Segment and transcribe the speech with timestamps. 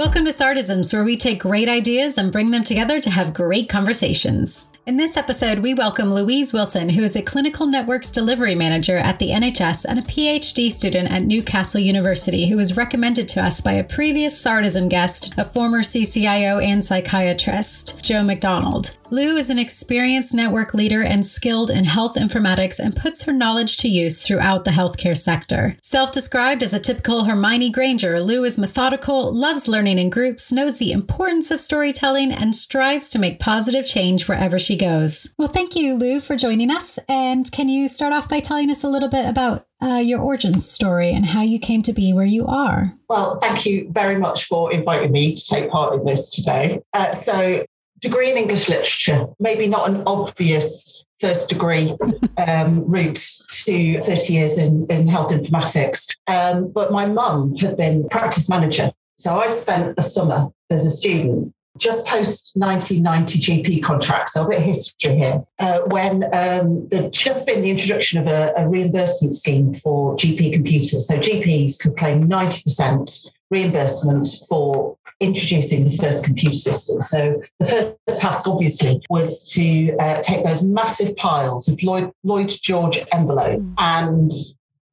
[0.00, 3.68] Welcome to Sardisms, where we take great ideas and bring them together to have great
[3.68, 4.66] conversations.
[4.90, 9.20] In this episode, we welcome Louise Wilson, who is a clinical networks delivery manager at
[9.20, 13.74] the NHS and a PhD student at Newcastle University, who was recommended to us by
[13.74, 18.98] a previous Sardism guest, a former CCIO and psychiatrist, Joe McDonald.
[19.12, 23.76] Lou is an experienced network leader and skilled in health informatics and puts her knowledge
[23.78, 25.76] to use throughout the healthcare sector.
[25.82, 30.78] Self described as a typical Hermione Granger, Lou is methodical, loves learning in groups, knows
[30.78, 35.32] the importance of storytelling, and strives to make positive change wherever she goes.
[35.38, 36.98] Well, thank you, Lou, for joining us.
[37.08, 40.58] And can you start off by telling us a little bit about uh, your origin
[40.58, 42.94] story and how you came to be where you are?
[43.08, 46.80] Well, thank you very much for inviting me to take part in this today.
[46.94, 47.64] Uh, so,
[48.00, 51.94] degree in English literature, maybe not an obvious first degree
[52.38, 56.16] um, route to 30 years in, in health informatics.
[56.26, 58.90] Um, but my mum had been practice manager.
[59.18, 64.48] So I'd spent a summer as a student just post 1990 GP contracts, so a
[64.48, 68.68] bit of history here, uh, when um, there'd just been the introduction of a, a,
[68.68, 71.08] reimbursement scheme for GP computers.
[71.08, 77.00] So GPs could claim 90% reimbursement for introducing the first computer system.
[77.00, 82.50] So the first task, obviously, was to uh, take those massive piles of Lloyd, Lloyd
[82.62, 83.74] George envelope mm.
[83.78, 84.30] and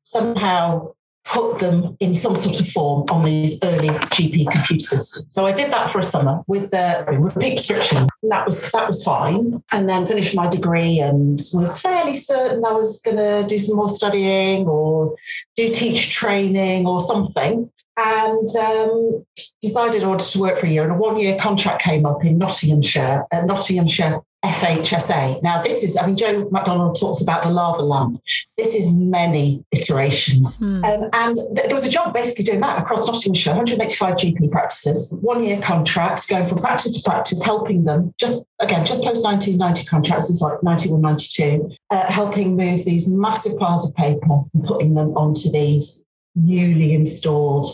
[0.04, 0.94] somehow
[1.28, 5.34] put them in some sort of form on these early GP computer systems.
[5.34, 8.08] So I did that for a summer with the repeat prescription.
[8.24, 9.64] That was that was fine.
[9.72, 13.78] And then finished my degree and was fairly certain I was going to do some
[13.78, 15.16] more studying or
[15.56, 17.70] do teach training or something.
[17.98, 19.26] And um,
[19.62, 20.84] decided I wanted to work for a year.
[20.84, 25.42] And a one year contract came up in Nottinghamshire, at Nottinghamshire FHSA.
[25.42, 28.22] Now, this is, I mean, Joe McDonald talks about the lava lamp.
[28.56, 30.62] This is many iterations.
[30.62, 30.86] Mm.
[30.86, 35.16] Um, and th- there was a job basically doing that across Nottinghamshire, 185 GP practices,
[35.22, 39.86] one year contract, going from practice to practice, helping them, just again, just post 1990
[39.88, 44.94] contracts, is like 91, 92, uh, helping move these massive piles of paper and putting
[44.94, 46.06] them onto these
[46.36, 47.66] newly installed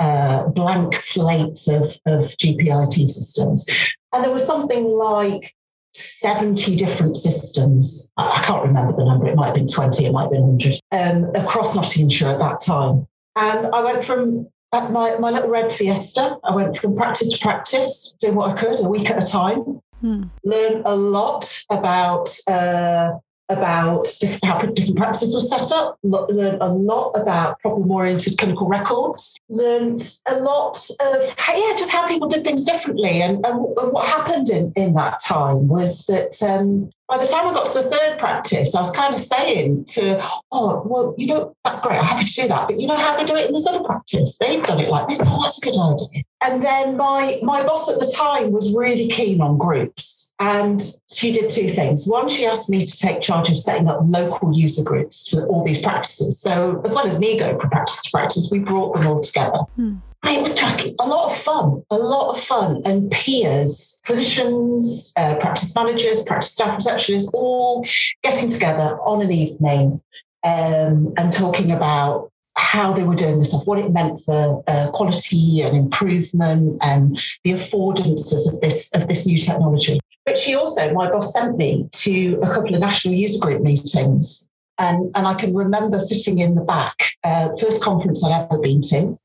[0.00, 3.70] uh, blank slates of, of GPIT systems.
[4.12, 5.54] And there was something like
[5.94, 8.10] 70 different systems.
[8.16, 9.28] I can't remember the number.
[9.28, 12.60] It might have been 20, it might have been 100 um, across Nottinghamshire at that
[12.60, 13.06] time.
[13.36, 18.14] And I went from my, my little red Fiesta, I went from practice to practice,
[18.20, 19.80] doing what I could a week at a time.
[20.00, 20.24] Hmm.
[20.44, 23.12] Learn a lot about uh,
[23.52, 28.68] about different, how different practices were set up, learned a lot about problem oriented clinical
[28.68, 33.22] records, learned a lot of yeah, just how people did things differently.
[33.22, 37.46] And, and, and what happened in, in that time was that um, by the time
[37.46, 41.26] I got to the third practice, I was kind of saying to, oh, well, you
[41.26, 41.98] know, that's great.
[41.98, 42.68] I'm happy to do that.
[42.68, 44.38] But you know how they do it in this other practice?
[44.38, 45.20] They've done it like this.
[45.22, 46.24] Oh, that's a good idea.
[46.42, 50.32] And then my, my boss at the time was really keen on groups.
[50.40, 50.80] And
[51.12, 52.06] she did two things.
[52.06, 55.66] One, she asked me to take charge of setting up local user groups for all
[55.66, 56.40] these practices.
[56.40, 59.58] So as well as me going from practice to practice, we brought them all together.
[59.76, 62.82] Hmm it was just a lot of fun, a lot of fun.
[62.84, 67.84] And peers, clinicians, uh, practice managers, practice staff receptionists, all
[68.22, 70.00] getting together on an evening
[70.44, 74.90] um, and talking about how they were doing this stuff, what it meant for uh,
[74.92, 79.98] quality and improvement and the affordances of this of this new technology.
[80.24, 84.48] But she also, my boss sent me to a couple of national user group meetings.
[84.78, 88.80] And, and I can remember sitting in the back, uh, first conference I'd ever been
[88.82, 89.18] to,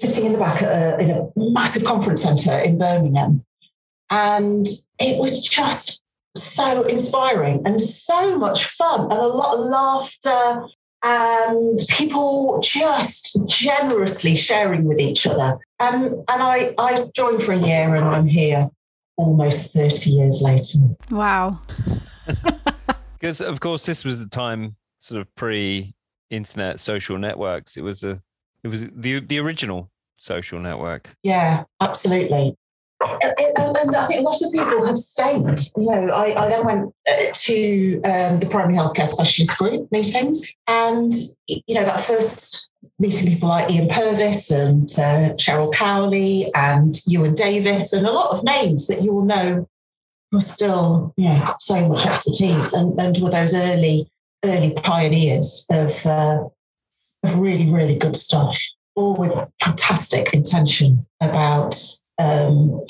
[0.00, 3.44] sitting in the back a, in a massive conference centre in Birmingham.
[4.10, 4.66] And
[4.98, 6.02] it was just
[6.36, 10.66] so inspiring and so much fun and a lot of laughter
[11.02, 15.58] and people just generously sharing with each other.
[15.78, 18.68] And, and I, I joined for a year and I'm here
[19.16, 20.96] almost 30 years later.
[21.10, 21.60] Wow.
[23.20, 25.94] Because, of course, this was the time sort of pre
[26.30, 27.76] internet social networks.
[27.76, 28.22] It was a
[28.62, 29.89] it was the the original
[30.20, 31.10] social network.
[31.22, 32.56] Yeah, absolutely.
[33.02, 35.42] And, and, I think a lot of people have stayed.
[35.74, 40.54] You know, I, I then went uh, to um, the primary healthcare specialist group meetings,
[40.66, 41.10] and
[41.46, 47.34] you know that first meeting people like Ian Purves and uh, Cheryl Cowley and Ewan
[47.34, 49.66] Davis, and a lot of names that you will know
[50.30, 54.10] were still, you know, so much expertise, and, and were those early
[54.44, 56.44] early pioneers of uh,
[57.22, 58.58] of really, really good stuff,
[58.94, 59.32] all with
[59.62, 61.76] fantastic intention about.
[62.18, 62.84] Um,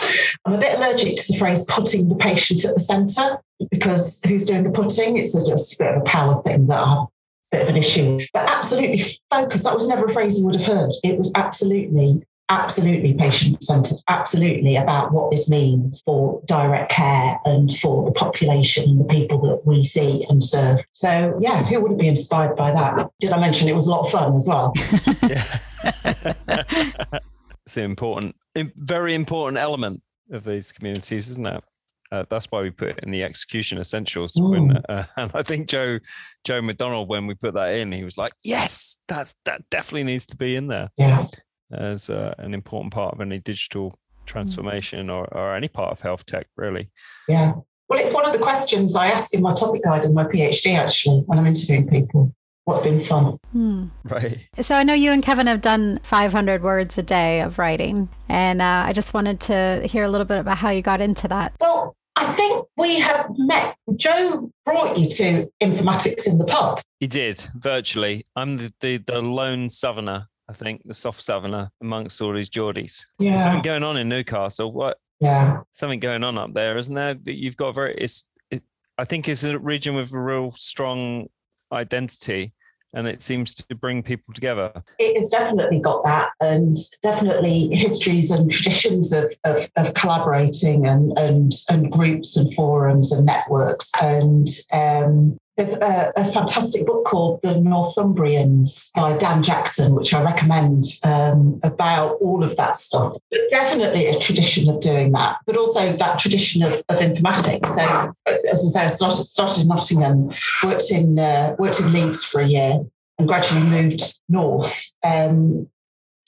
[0.44, 3.38] I'm a bit allergic to the phrase putting the patient at the centre
[3.70, 5.18] because who's doing the putting?
[5.18, 7.08] It's a, just a bit of a power thing that I have a
[7.52, 8.18] bit of an issue.
[8.32, 9.64] But absolutely focused.
[9.64, 10.90] That was never a phrase you would have heard.
[11.04, 17.70] It was absolutely absolutely patient centered, absolutely about what this means for direct care and
[17.76, 20.80] for the population and the people that we see and serve.
[20.90, 23.08] So, yeah, who wouldn't be inspired by that?
[23.20, 24.74] Did I mention it was a lot of fun as well?
[25.84, 28.36] it's an important,
[28.76, 31.64] very important element of these communities, isn't it?
[32.12, 34.34] Uh, that's why we put it in the execution essentials.
[34.34, 34.50] Mm.
[34.50, 35.98] When, uh, and I think Joe
[36.44, 40.26] Joe McDonald, when we put that in, he was like, "Yes, that's that definitely needs
[40.26, 41.26] to be in there yeah.
[41.72, 43.96] as uh, an important part of any digital
[44.26, 46.90] transformation or, or any part of health tech, really."
[47.28, 47.52] Yeah.
[47.88, 50.76] Well, it's one of the questions I ask in my topic guide in my PhD
[50.76, 52.32] actually when I'm interviewing people
[52.64, 53.38] what's been fun.
[53.52, 53.86] Hmm.
[54.04, 54.48] Right.
[54.60, 58.62] So I know you and Kevin have done 500 words a day of writing, and
[58.62, 61.52] uh, I just wanted to hear a little bit about how you got into that.
[61.60, 63.76] Well, I think we have met.
[63.96, 66.80] Joe brought you to informatics in the pub.
[66.98, 68.26] He did virtually.
[68.36, 70.26] I'm the, the, the lone southerner.
[70.48, 73.06] I think the soft southerner amongst all these Geordies.
[73.18, 73.30] Yeah.
[73.30, 74.72] There's something going on in Newcastle.
[74.72, 74.98] What?
[75.20, 75.60] Yeah.
[75.70, 77.14] Something going on up there, isn't there?
[77.14, 77.94] That You've got very.
[77.96, 78.24] It's.
[78.50, 78.64] It,
[78.98, 81.28] I think it's a region with a real strong
[81.72, 82.52] identity
[82.92, 84.72] and it seems to bring people together.
[84.98, 91.16] It has definitely got that, and definitely histories and traditions of, of, of collaborating and,
[91.18, 93.92] and and groups and forums and networks.
[94.02, 100.22] And um, there's a, a, fantastic book called The Northumbrians by Dan Jackson, which I
[100.22, 103.16] recommend um, about all of that stuff.
[103.50, 107.68] Definitely a tradition of doing that, but also that tradition of, of informatics.
[107.68, 110.30] So, as I say, I started, started in Nottingham,
[110.64, 112.80] worked in uh, worked in Leeds for a year,
[113.18, 114.94] and gradually moved north.
[115.04, 115.68] Um,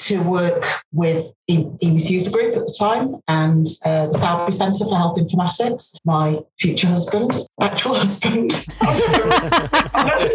[0.03, 4.97] to work with EMIS User Group at the time and uh, the Sowerby Centre for
[4.97, 5.97] Health Informatics.
[6.05, 10.29] My future husband, actual husband, I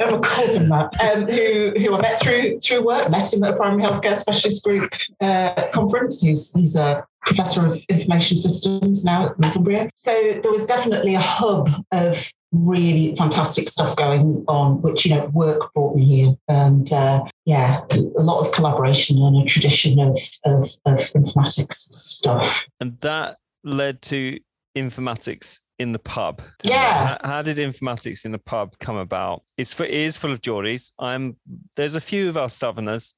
[0.00, 0.94] never called him that.
[1.00, 3.10] Um, who who I met through through work.
[3.10, 6.22] Met him at a primary healthcare specialist group uh, conference.
[6.22, 9.90] He's he's a professor of information systems now at Northumbria.
[9.96, 10.12] So
[10.42, 15.72] there was definitely a hub of really fantastic stuff going on, which, you know, work
[15.74, 16.34] brought me here.
[16.48, 17.80] And uh, yeah,
[18.16, 22.66] a lot of collaboration and a tradition of, of, of informatics stuff.
[22.80, 24.38] And that led to
[24.76, 26.42] informatics in the pub.
[26.62, 27.18] Yeah.
[27.22, 29.42] How, how, did informatics in the pub come about?
[29.58, 30.92] It's for, it is full of Geordies.
[30.98, 31.36] I'm
[31.76, 33.14] there's a few of us Southerners,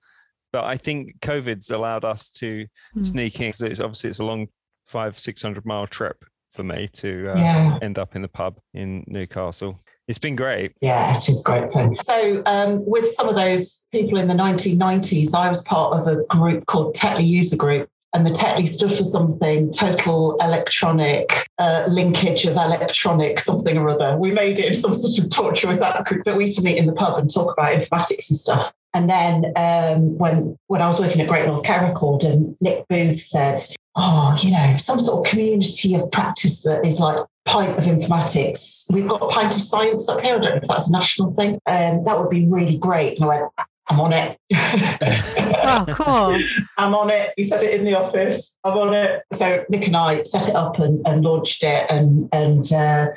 [0.52, 2.66] but I think COVID's allowed us to
[2.96, 3.04] mm.
[3.04, 3.52] sneak in.
[3.52, 4.48] So it's obviously it's a long
[4.86, 7.78] five six hundred mile trip for me to uh, yeah.
[7.82, 9.80] end up in the pub in Newcastle.
[10.08, 10.72] It's been great.
[10.80, 11.96] Yeah, it is great fun.
[12.00, 16.24] So, um, with some of those people in the 1990s, I was part of a
[16.34, 17.90] group called Tetley User Group.
[18.14, 24.16] And the Tetley stood for something total electronic uh, linkage of electronic something or other.
[24.16, 26.64] We made it in some sort of torture with that group, but we used to
[26.64, 28.72] meet in the pub and talk about informatics and stuff.
[28.94, 32.86] And then um, when when I was working at Great North Care Record, and Nick
[32.88, 33.58] Booth said,
[33.96, 38.92] oh, you know, some sort of community of practice that is like pint of informatics.
[38.92, 40.36] We've got a pint of science up here.
[40.36, 41.54] I don't know if that's a national thing.
[41.66, 43.16] Um, that would be really great.
[43.16, 43.52] And I went,
[43.88, 44.38] I'm on it.
[44.54, 46.40] oh, cool.
[46.76, 47.32] I'm on it.
[47.36, 48.58] He said it in the office.
[48.64, 49.22] I'm on it.
[49.32, 53.08] So Nick and I set it up and, and launched it and and uh,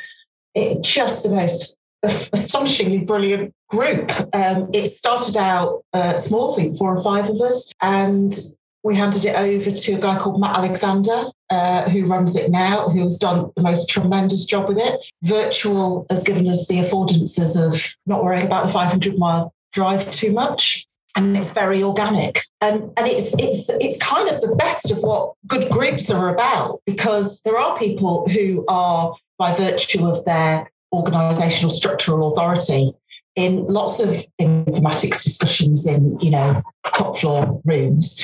[0.55, 4.11] it just the most astonishingly brilliant group.
[4.35, 8.33] Um, it started out uh, small, I think four or five of us, and
[8.83, 12.89] we handed it over to a guy called Matt Alexander, uh, who runs it now,
[12.89, 14.99] who has done the most tremendous job with it.
[15.21, 20.31] Virtual has given us the affordances of not worrying about the 500 mile drive too
[20.31, 20.87] much.
[21.15, 22.45] And it's very organic.
[22.61, 26.81] And, and it's, it's, it's kind of the best of what good groups are about
[26.85, 32.93] because there are people who are, by virtue of their organizational structural authority,
[33.35, 36.61] in lots of informatics discussions in you know
[36.93, 38.21] top floor rooms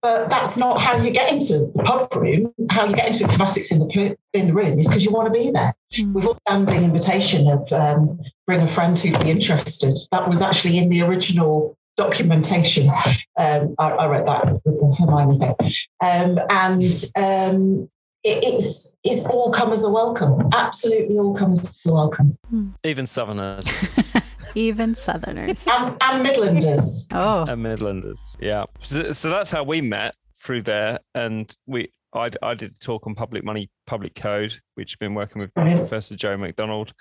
[0.00, 2.54] but that's not how you get into the pub room.
[2.70, 5.38] How you get into informatics in the in the room is because you want to
[5.38, 5.74] be there.
[5.94, 6.12] Mm.
[6.12, 9.98] We've all standing invitation of um, bring a friend who'd be interested.
[10.12, 12.88] That was actually in the original documentation.
[13.36, 15.74] Um, I, I, wrote that with the Hermione bit.
[16.00, 17.90] Um, and um,
[18.28, 20.48] it's it's all comers are welcome.
[20.52, 22.36] Absolutely, all comers are welcome.
[22.48, 22.70] Hmm.
[22.84, 23.68] Even Southerners.
[24.54, 25.66] Even Southerners.
[25.66, 27.08] and, and Midlanders.
[27.12, 27.44] Oh.
[27.50, 28.36] And Midlanders.
[28.40, 28.64] Yeah.
[28.80, 31.00] So, so that's how we met through there.
[31.14, 35.14] And we I, I did a talk on public money, public code, which I've been
[35.14, 36.92] working with Professor Joe McDonald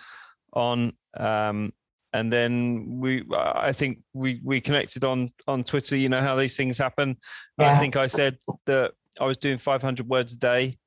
[0.54, 0.94] on.
[1.16, 1.74] Um,
[2.14, 5.96] and then we, I think we we connected on on Twitter.
[5.96, 7.18] You know how these things happen.
[7.60, 7.74] Yeah.
[7.74, 10.78] I think I said that I was doing 500 words a day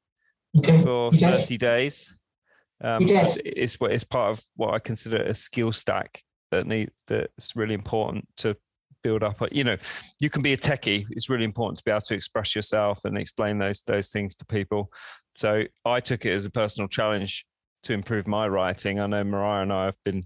[0.83, 2.15] for 30 days.
[2.83, 7.55] Um, it's, it's, it's part of what I consider a skill stack that need that's
[7.55, 8.57] really important to
[9.03, 9.41] build up.
[9.53, 9.77] You know,
[10.19, 11.07] you can be a techie.
[11.11, 14.47] It's really important to be able to express yourself and explain those those things to
[14.47, 14.93] people.
[15.37, 17.47] So I took it as a personal challenge
[17.85, 19.01] to improve my writing.
[19.01, 20.23] I know Mariah and I have been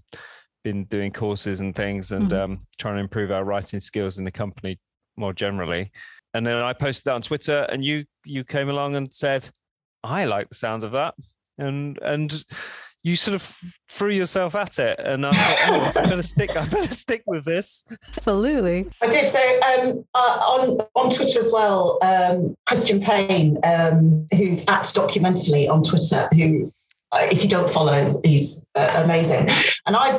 [0.63, 2.53] been doing courses and things and mm-hmm.
[2.53, 4.79] um, trying to improve our writing skills in the company
[5.15, 5.91] more generally.
[6.33, 9.49] And then I posted that on Twitter, and you you came along and said,
[10.05, 11.15] "I like the sound of that,"
[11.57, 12.43] and and
[13.03, 13.43] you sort of
[13.87, 16.49] threw yourself at it, and I thought, oh, I better stick.
[16.51, 17.85] I better stick with this.
[18.17, 19.29] Absolutely, I did.
[19.29, 25.69] So um, uh, on on Twitter as well, um, Christian Payne, um, who's at Documentally
[25.69, 26.73] on Twitter, who
[27.11, 29.49] uh, if you don't follow, he's uh, amazing.
[29.85, 30.17] And I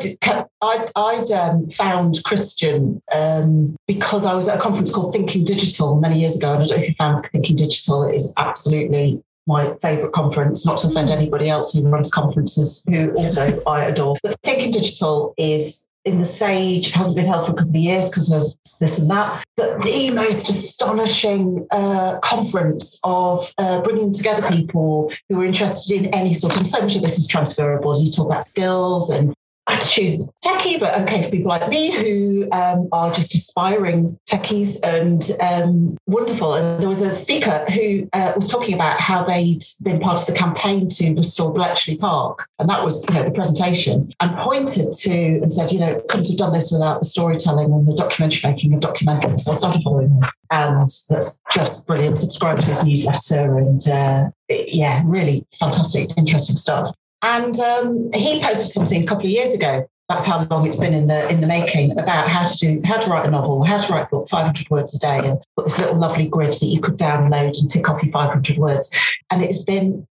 [0.63, 6.01] I'd, I'd um, found Christian um, because I was at a conference called Thinking Digital
[6.01, 6.55] many years ago.
[6.55, 8.05] And I don't know if you found Thinking Digital.
[8.05, 13.13] It is absolutely my favorite conference, not to offend anybody else who runs conferences who
[13.13, 14.17] also I adore.
[14.23, 18.09] But Thinking Digital is in the Sage, hasn't been held for a couple of years
[18.09, 18.47] because of
[18.81, 19.45] this and that.
[19.57, 26.07] But the most astonishing uh, conference of uh, bringing together people who are interested in
[26.15, 27.91] any sort of, so much of this is transferable.
[27.91, 29.35] As you talk about skills and
[29.69, 34.79] I choose techie, but okay for people like me who um, are just aspiring techies
[34.83, 36.55] and um, wonderful.
[36.55, 40.27] And there was a speaker who uh, was talking about how they'd been part of
[40.27, 44.93] the campaign to restore Bletchley Park, and that was you know the presentation, and pointed
[44.93, 48.51] to and said, you know, couldn't have done this without the storytelling and the documentary
[48.51, 49.41] making of documentaries.
[49.41, 52.19] So I started following him, and that's just brilliant.
[52.19, 56.95] Subscribe to his newsletter, and uh, yeah, really fantastic, interesting stuff.
[57.23, 59.89] And um, he posted something a couple of years ago.
[60.09, 62.99] That's how long it's been in the in the making about how to do how
[62.99, 65.67] to write a novel, how to write a book, 500 words a day, and put
[65.67, 68.97] this little lovely grid that you could download and tick off your 500 words.
[69.33, 70.07] And it's been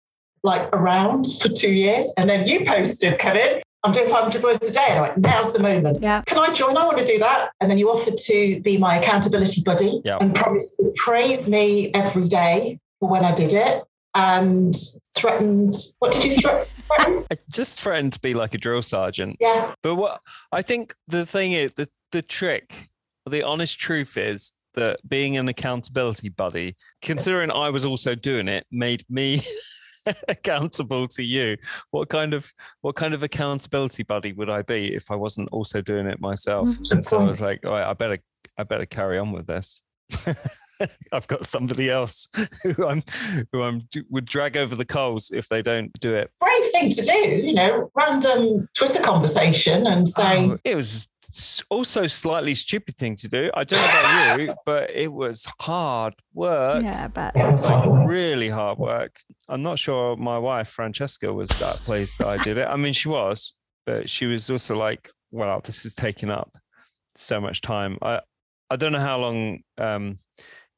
[0.42, 2.10] like around for two years.
[2.16, 4.86] And then you posted, Kevin, I'm doing 500 words a day.
[4.88, 6.02] And I went, now's the moment.
[6.02, 6.22] Yeah.
[6.26, 6.76] Can I join?
[6.76, 7.50] I want to do that.
[7.60, 12.28] And then you offered to be my accountability buddy and promised to praise me every
[12.28, 14.74] day for when I did it and
[15.14, 15.74] threatened.
[15.98, 16.66] What did you threaten?
[16.98, 19.36] I just threatened to be like a drill sergeant.
[19.40, 19.74] Yeah.
[19.82, 20.20] But what
[20.50, 22.90] I think the thing is, the, the trick,
[23.28, 28.66] the honest truth is that being an accountability buddy, considering I was also doing it,
[28.70, 29.42] made me
[30.28, 31.56] accountable to you.
[31.90, 35.80] What kind of what kind of accountability buddy would I be if I wasn't also
[35.80, 36.68] doing it myself?
[36.68, 36.94] Mm-hmm.
[36.96, 38.18] And so I was like, all right, I better
[38.58, 39.82] I better carry on with this.
[41.12, 42.28] I've got somebody else
[42.62, 43.02] who I'm
[43.52, 46.30] who I'm would drag over the coals if they don't do it.
[46.40, 51.08] Brave thing to do, you know, random Twitter conversation and saying oh, it was
[51.70, 53.50] also slightly stupid thing to do.
[53.54, 56.82] I don't know about you, but it was hard work.
[56.82, 59.20] Yeah, but like really hard work.
[59.48, 62.66] I'm not sure my wife Francesca was that pleased that I did it.
[62.66, 63.54] I mean, she was,
[63.86, 66.56] but she was also like, "Wow, this is taking up
[67.16, 68.20] so much time." I
[68.70, 70.18] I don't know how long um,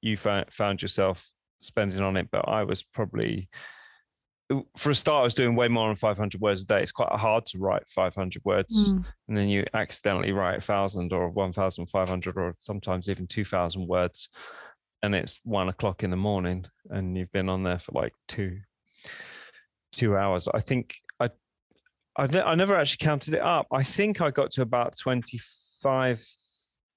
[0.04, 3.49] you found, yourself spending on it, but I was probably
[4.76, 6.82] for a start, I was doing way more than 500 words a day.
[6.82, 9.04] It's quite hard to write 500 words, mm.
[9.26, 14.28] and then you accidentally write 1,000 or 1,500 or sometimes even 2,000 words,
[15.02, 18.58] and it's one o'clock in the morning, and you've been on there for like two
[19.92, 20.49] two hours.
[20.52, 21.30] I think I
[22.16, 23.66] I, I never actually counted it up.
[23.73, 26.26] I think I got to about 25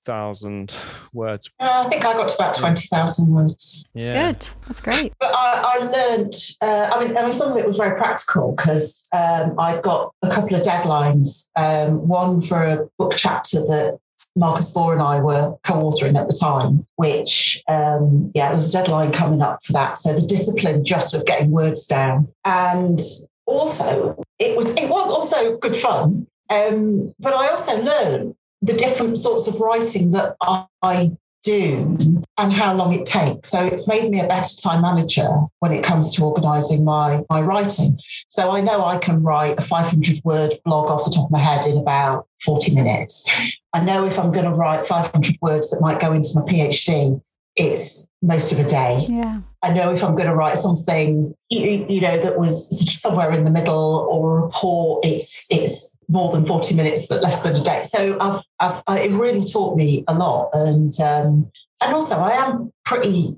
[0.08, 0.74] thousand
[1.14, 1.52] words.
[1.60, 3.86] Uh, I think I got to about twenty thousand words.
[3.94, 4.32] Yeah.
[4.32, 4.48] Good.
[4.68, 5.14] That's great.
[5.20, 6.34] But I, I learned.
[6.62, 10.14] Uh, I mean, I mean, some of it was very practical because um, I got
[10.24, 11.52] a couple of deadlines.
[11.56, 14.00] Um, one for a book chapter that
[14.38, 18.78] Marcus Baw and I were co-authoring at the time, which um, yeah, there was a
[18.78, 19.98] deadline coming up for that.
[19.98, 23.00] So the discipline just of getting words down, and
[23.46, 26.28] also it was it was also good fun.
[26.50, 31.12] Um, but I also learned the different sorts of writing that I
[31.44, 31.98] do
[32.38, 33.50] and how long it takes.
[33.50, 37.42] So it's made me a better time manager when it comes to organising my, my
[37.42, 37.98] writing.
[38.28, 41.40] So I know I can write a 500 word blog off the top of my
[41.40, 43.30] head in about 40 minutes.
[43.74, 47.22] I know if I'm going to write 500 words that might go into my PhD,
[47.56, 49.06] it's most of a day.
[49.10, 49.42] Yeah.
[49.64, 53.44] I know if I'm going to write something, you, you, know, that was somewhere in
[53.44, 57.62] the middle or a report, it's it's more than 40 minutes, but less than a
[57.62, 57.84] day.
[57.84, 60.50] So I've, I've I, it really taught me a lot.
[60.54, 61.52] And um,
[61.84, 63.36] and also I am pretty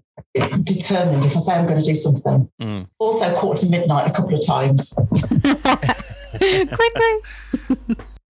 [0.63, 2.49] determined if I say I'm going to do something.
[2.61, 2.87] Mm.
[2.99, 4.99] Also quarter to midnight a couple of times.
[6.29, 7.13] Quickly.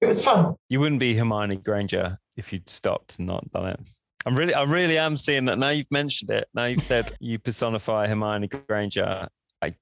[0.02, 0.56] it was fun.
[0.70, 3.80] You wouldn't be Hermione Granger if you'd stopped and not done it.
[4.26, 5.70] I'm really, I really am seeing that now.
[5.70, 6.48] You've mentioned it.
[6.54, 9.28] Now you've said you personify Hermione Granger.
[9.62, 9.74] I, I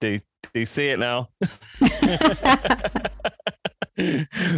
[0.00, 0.18] do
[0.52, 1.28] do see it now.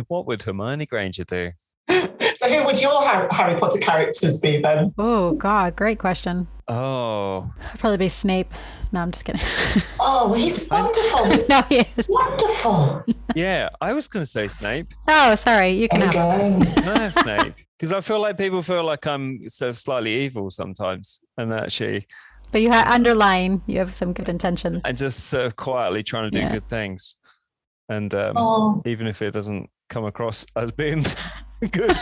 [0.09, 1.53] what would Hermione Granger do?
[1.89, 4.95] So So, who would your Harry Potter characters be then?
[4.99, 6.49] Oh, God, great question.
[6.69, 8.53] Oh, I'd probably be Snape.
[8.93, 9.43] No, I'm just kidding.
[10.07, 11.27] Oh, he's wonderful.
[11.49, 12.07] no, he is.
[12.09, 13.05] Wonderful.
[13.35, 13.69] yeah.
[13.81, 14.93] I was going to say Snape.
[15.09, 15.71] Oh, sorry.
[15.73, 16.75] You can There you have.
[16.75, 16.81] go.
[16.83, 17.55] Can I have Snape?
[17.79, 22.07] Because I feel like people feel like I'm sort of slightly evil sometimes, and actually,
[22.53, 23.63] But you have underlying.
[23.67, 24.81] You have some good intentions.
[24.85, 26.53] I'm just sort of quietly trying to do Yeah.
[26.53, 27.17] good things,
[27.89, 31.05] and um, Oh, even if it doesn't come across as being
[31.73, 31.97] good,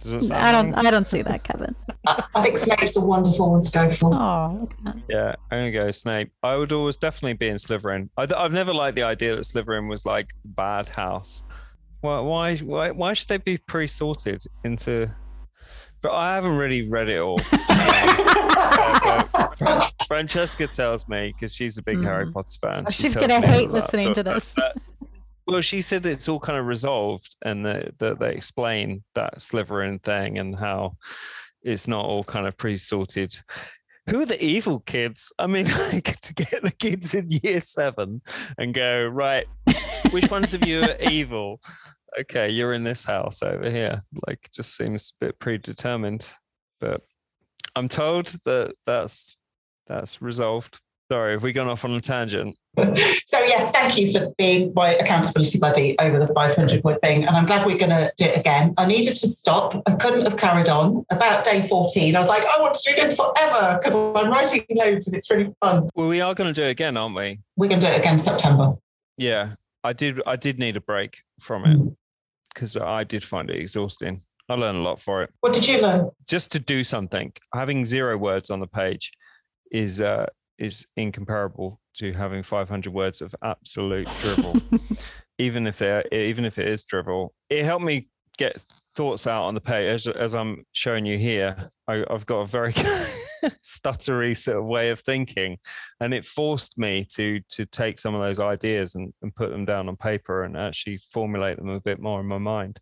[0.00, 0.72] does it sound I don't.
[0.72, 0.86] wrong?
[0.86, 1.74] I don't see that, Kevin.
[2.06, 4.14] I, I think Snape's a wonderful one to go for.
[4.14, 4.96] Oh, look at that.
[5.10, 6.32] Yeah, I'm gonna go Snape.
[6.42, 8.08] I would always definitely be in Slytherin.
[8.16, 11.42] I, have never liked the idea that Slytherin was like bad house.
[12.02, 12.20] Why?
[12.20, 12.56] Why?
[12.58, 15.10] Why, why should they be pre-sorted into?
[16.02, 17.40] But I haven't really read it all.
[19.04, 19.24] Uh,
[19.58, 22.32] but Francesca tells me because she's a big Harry Mhm.
[22.32, 22.84] Potter fan.
[22.86, 24.54] Oh, she she's gonna hate that listening to this.
[24.54, 24.76] that-
[25.46, 30.00] well, she said it's all kind of resolved and that, that they explain that Slytherin
[30.02, 30.96] thing and how
[31.62, 33.36] it's not all kind of pre-sorted.
[34.10, 35.32] Who are the evil kids?
[35.38, 38.22] I mean, like to get the kids in year seven
[38.58, 39.46] and go, right,
[40.10, 41.60] which ones of you are evil?
[42.20, 44.02] Okay, you're in this house over here.
[44.26, 46.30] Like, just seems a bit predetermined.
[46.80, 47.02] But
[47.76, 49.36] I'm told that that's
[49.86, 50.78] that's resolved.
[51.10, 52.56] Sorry, have we gone off on a tangent?
[53.26, 57.24] So, yes, thank you for being my accountability buddy over the 500 word thing.
[57.24, 58.74] And I'm glad we're going to do it again.
[58.76, 59.82] I needed to stop.
[59.86, 61.04] I couldn't have carried on.
[61.10, 64.64] About day 14, I was like, I want to do this forever because I'm writing
[64.70, 65.88] loads and it's really fun.
[65.94, 67.40] Well, we are going to do it again, aren't we?
[67.56, 68.74] We're going to do it again in September.
[69.16, 70.20] Yeah, I did.
[70.26, 71.88] I did need a break from Mm.
[71.88, 71.96] it
[72.54, 74.22] because I did find it exhausting.
[74.48, 75.30] I learned a lot for it.
[75.40, 76.10] What did you learn?
[76.28, 79.12] Just to do something, having zero words on the page
[79.70, 80.26] is uh,
[80.62, 84.56] is incomparable to having 500 words of absolute drivel.
[85.38, 88.60] even if they even if it is drivel, it helped me get
[88.94, 89.90] thoughts out on the page.
[89.90, 92.72] As, as I'm showing you here, I, I've got a very
[93.62, 95.58] stuttery sort of way of thinking,
[96.00, 99.64] and it forced me to to take some of those ideas and, and put them
[99.64, 102.78] down on paper and actually formulate them a bit more in my mind.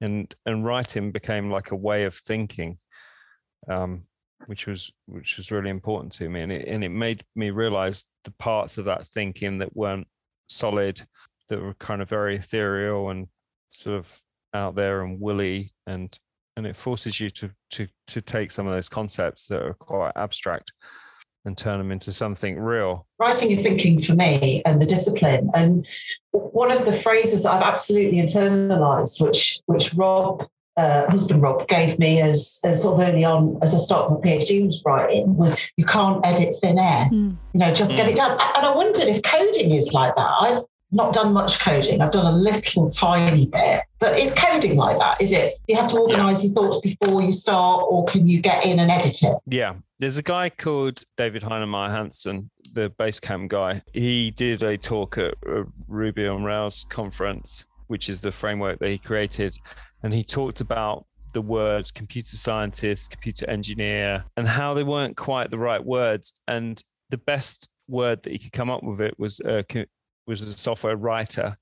[0.00, 2.78] And and writing became like a way of thinking.
[3.68, 4.04] Um,
[4.46, 6.42] which was which was really important to me.
[6.42, 10.06] And it, and it made me realize the parts of that thinking that weren't
[10.48, 11.02] solid
[11.48, 13.28] that were kind of very ethereal and
[13.72, 14.20] sort of
[14.54, 15.72] out there and woolly.
[15.86, 16.16] And
[16.56, 20.12] and it forces you to to to take some of those concepts that are quite
[20.16, 20.72] abstract
[21.44, 23.06] and turn them into something real.
[23.18, 25.50] Writing is thinking for me and the discipline.
[25.54, 25.86] And
[26.30, 30.46] one of the phrases that I've absolutely internalized, which which Rob
[30.76, 34.20] uh, husband Rob gave me as, as sort of early on as I started my
[34.20, 37.08] PhD was writing was you can't edit thin air.
[37.12, 37.36] Mm.
[37.52, 38.32] You know, just get it done.
[38.32, 40.30] And I wondered if coding is like that.
[40.40, 42.00] I've not done much coding.
[42.00, 43.82] I've done a little tiny bit.
[43.98, 45.20] But is coding like that?
[45.20, 48.64] Is it you have to organize your thoughts before you start, or can you get
[48.64, 49.38] in and edit it?
[49.46, 53.82] Yeah, there's a guy called David Heinemeier Hansson, the Basecamp guy.
[53.92, 58.90] He did a talk at a Ruby on Rails conference, which is the framework that
[58.90, 59.56] he created,
[60.02, 65.50] and he talked about the words computer scientist, computer engineer, and how they weren't quite
[65.50, 66.34] the right words.
[66.46, 69.84] And the best word that he could come up with it was co-
[70.26, 71.56] was a software writer,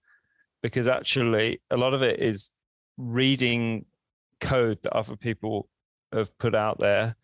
[0.63, 2.51] because actually a lot of it is
[2.99, 3.87] reading
[4.41, 5.69] code that other people
[6.13, 7.15] have put out there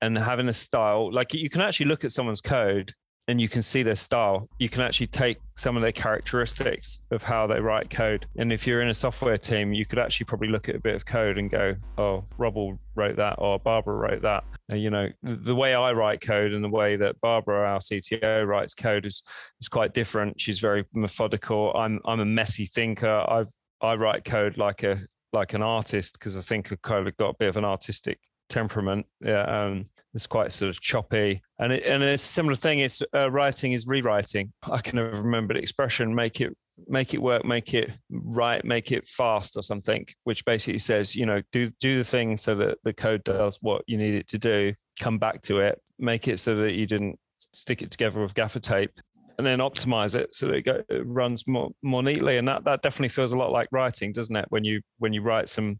[0.00, 2.92] and having a style like you can actually look at someone's code
[3.28, 7.22] and you can see their style you can actually take some of their characteristics of
[7.22, 8.26] how they write code.
[8.36, 10.94] And if you're in a software team you could actually probably look at a bit
[10.94, 14.44] of code and go oh Robble wrote that or Barbara wrote that.
[14.68, 18.46] And, you know the way I write code and the way that Barbara our CTO
[18.46, 19.22] writes code is
[19.60, 20.40] is quite different.
[20.40, 21.72] She's very methodical.
[21.74, 23.24] I'm I'm a messy thinker.
[23.28, 23.48] I've
[23.80, 25.00] I write code like a
[25.34, 28.18] like an artist because I think I've kind of got a bit of an artistic
[28.48, 29.06] temperament.
[29.20, 32.78] Yeah, um, it's quite sort of choppy, and it, and a similar thing.
[32.78, 34.52] It's uh, writing is rewriting.
[34.62, 36.14] I can never remember the expression.
[36.14, 37.44] Make it make it work.
[37.44, 38.64] Make it right.
[38.64, 40.06] Make it fast or something.
[40.22, 43.82] Which basically says, you know, do do the thing so that the code does what
[43.86, 44.74] you need it to do.
[45.00, 45.80] Come back to it.
[45.98, 48.92] Make it so that you didn't stick it together with gaffer tape
[49.36, 52.64] and then optimize it so that it, go, it runs more more neatly and that
[52.64, 55.78] that definitely feels a lot like writing doesn't it when you when you write some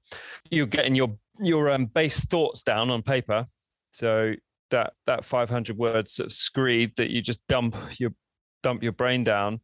[0.51, 3.45] you're getting your your um, base thoughts down on paper
[3.95, 4.35] so
[4.71, 8.11] that that 500 words sort of screed that you just dump your
[8.63, 9.61] dump your brain down.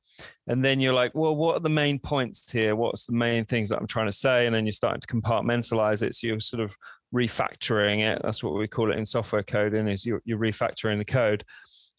[0.46, 2.76] And then you're like well what are the main points here?
[2.76, 4.46] What's the main things that i'm trying to say?
[4.46, 6.14] And then you're starting to compartmentalize it.
[6.14, 6.76] So you're sort of
[7.14, 8.20] refactoring it.
[8.22, 11.44] That's what we call it in software coding is you're, you're refactoring the code.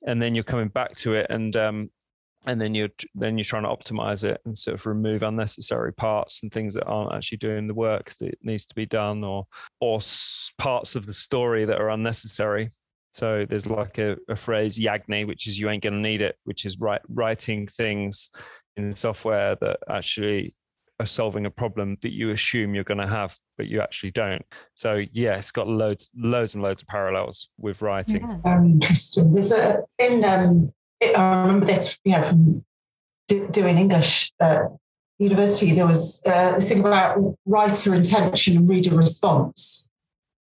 [0.06, 1.89] And then you're coming back to it and um,
[2.47, 6.41] and then you're then you're trying to optimize it and sort of remove unnecessary parts
[6.41, 9.45] and things that aren't actually doing the work that needs to be done or
[9.80, 9.99] or
[10.58, 12.69] parts of the story that are unnecessary.
[13.13, 16.38] So there's like a, a phrase yagni which is you ain't going to need it
[16.45, 18.30] which is write, writing things
[18.77, 20.56] in software that actually
[20.99, 24.43] are solving a problem that you assume you're going to have but you actually don't.
[24.75, 28.21] So yeah it's got loads loads and loads of parallels with writing.
[28.21, 28.38] Yeah.
[28.43, 29.34] very interesting.
[29.34, 32.65] There's a in um I remember this, you know, from
[33.51, 34.63] doing English at
[35.21, 39.89] university, there was uh, this thing about writer intention and reader response.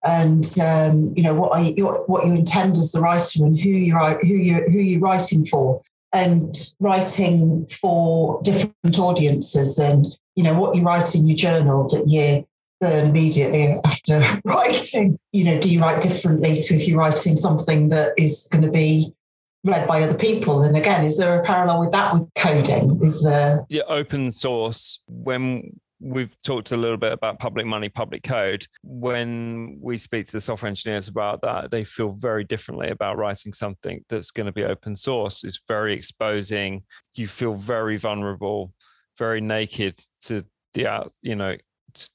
[0.05, 1.71] And um, you know what I,
[2.07, 5.81] what you intend as the writer and who you who you who you're writing for,
[6.13, 12.09] and writing for different audiences, and you know what you write in your journal that
[12.09, 12.45] you
[12.81, 15.21] burn immediately after writing.
[15.31, 18.73] You know, do you write differently to if you're writing something that is going to
[18.73, 19.15] be
[19.65, 20.63] read by other people.
[20.63, 23.01] And again, is there a parallel with that with coding?
[23.03, 28.25] Is there yeah, open source when we've talked a little bit about public money, public
[28.25, 28.67] code.
[28.83, 33.53] When we speak to the software engineers about that, they feel very differently about writing
[33.53, 35.45] something that's going to be open source.
[35.45, 36.83] It's very exposing.
[37.15, 38.73] You feel very vulnerable,
[39.17, 40.45] very naked to
[40.75, 41.57] the out, you know,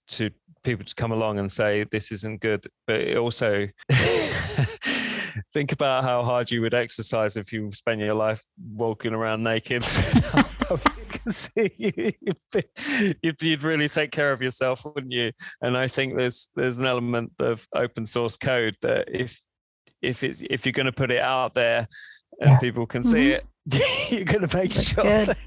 [0.10, 0.32] to
[0.64, 2.68] people to come along and say this isn't good.
[2.86, 3.70] But it also
[5.54, 9.84] think about how hard you would exercise if you spend your life walking around naked.
[11.30, 12.12] see you.
[13.22, 15.32] You'd, you'd, really take care of yourself, wouldn't you?
[15.62, 19.42] And I think there's there's an element of open source code that if
[20.02, 21.88] if it's if you're going to put it out there
[22.40, 22.60] and yeah.
[22.60, 23.78] people can see mm-hmm.
[23.78, 25.38] it, you're going to make looks sure that,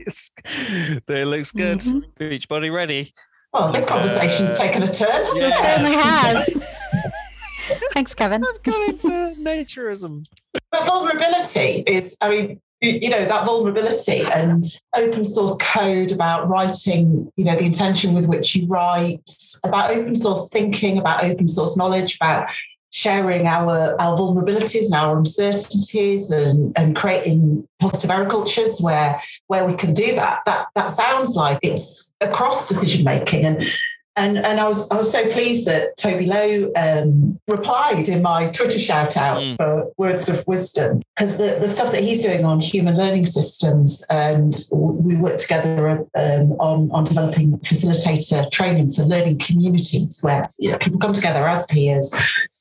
[1.07, 1.81] that, it looks good.
[1.81, 2.23] Mm-hmm.
[2.23, 3.13] Beachbody ready.
[3.53, 5.27] Well, this conversation's uh, taken a turn.
[5.35, 5.49] Yeah.
[5.49, 6.77] It certainly has.
[7.91, 8.43] Thanks, Kevin.
[8.45, 10.27] I've gone into naturism.
[10.71, 14.65] But vulnerability is, I mean, you know that vulnerability and
[14.97, 19.21] open source code about writing you know the intention with which you write
[19.65, 22.51] about open source thinking about open source knowledge about
[22.93, 29.67] sharing our our vulnerabilities and our uncertainties and and creating positive error cultures where where
[29.67, 33.63] we can do that that that sounds like it's across decision making and
[34.17, 38.51] and, and I was I was so pleased that Toby Lowe um, replied in my
[38.51, 39.57] Twitter shout out mm.
[39.57, 44.05] for words of wisdom because the, the stuff that he's doing on human learning systems
[44.11, 50.73] and we work together um, on, on developing facilitator training for learning communities where you
[50.73, 52.15] know, people come together as peers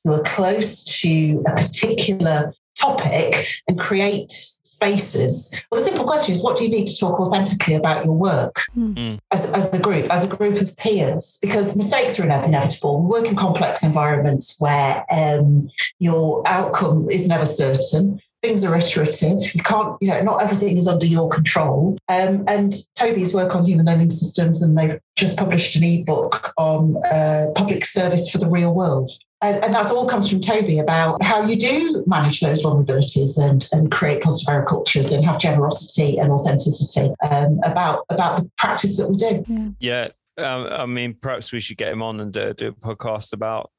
[0.04, 4.32] who are close to a particular topic and create
[4.80, 5.62] spaces.
[5.70, 8.62] Well, the simple question is what do you need to talk authentically about your work
[8.76, 9.18] mm.
[9.30, 11.38] as, as a group, as a group of peers?
[11.42, 13.02] Because mistakes are inevitable.
[13.02, 19.54] We work in complex environments where um, your outcome is never certain things are iterative.
[19.54, 21.98] You can't, you know, not everything is under your control.
[22.08, 26.96] Um, and Toby's work on human learning systems, and they've just published an ebook on
[27.12, 29.10] uh, public service for the real world.
[29.42, 33.66] And, and that's all comes from Toby about how you do manage those vulnerabilities and,
[33.72, 38.98] and create positive error cultures and have generosity and authenticity um, about about the practice
[38.98, 39.74] that we do.
[39.78, 40.08] Yeah.
[40.36, 40.54] yeah.
[40.54, 43.70] Um, I mean, perhaps we should get him on and uh, do a podcast about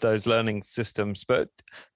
[0.00, 1.24] those learning systems.
[1.24, 1.48] But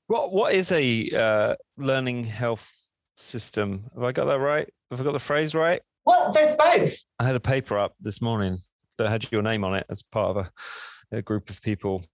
[0.08, 3.84] what what is a uh, learning health system?
[3.94, 4.68] Have I got that right?
[4.90, 5.80] Have I got the phrase right?
[6.04, 7.06] Well, there's both.
[7.18, 8.58] I had a paper up this morning
[8.98, 12.04] that had your name on it as part of a, a group of people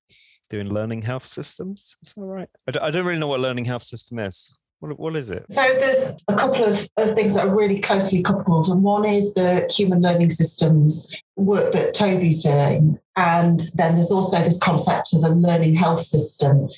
[0.53, 1.97] doing learning health systems.
[2.03, 2.49] Is that right?
[2.69, 4.55] I don't really know what learning health system is.
[4.81, 5.51] What, what is it?
[5.51, 8.69] So there's a couple of, of things that are really closely coupled.
[8.69, 12.99] And one is the human learning systems work that Toby's doing.
[13.17, 16.69] And then there's also this concept of a learning health system.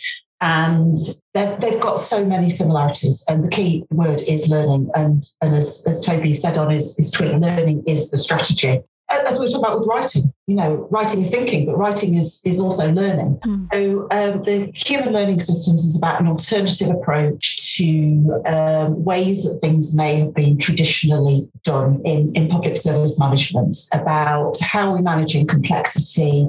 [0.41, 0.97] And
[1.33, 3.25] they've, they've got so many similarities.
[3.29, 4.91] And the key word is learning.
[4.95, 9.39] And, and as, as Toby said on his, his tweet, learning is the strategy as
[9.39, 12.61] we were talking about with writing, you know, writing is thinking, but writing is is
[12.61, 13.39] also learning.
[13.45, 13.69] Mm.
[13.73, 19.59] So um, the human learning systems is about an alternative approach to um, ways that
[19.61, 25.47] things may have been traditionally done in, in public service management, about how we're managing
[25.47, 26.47] complexity,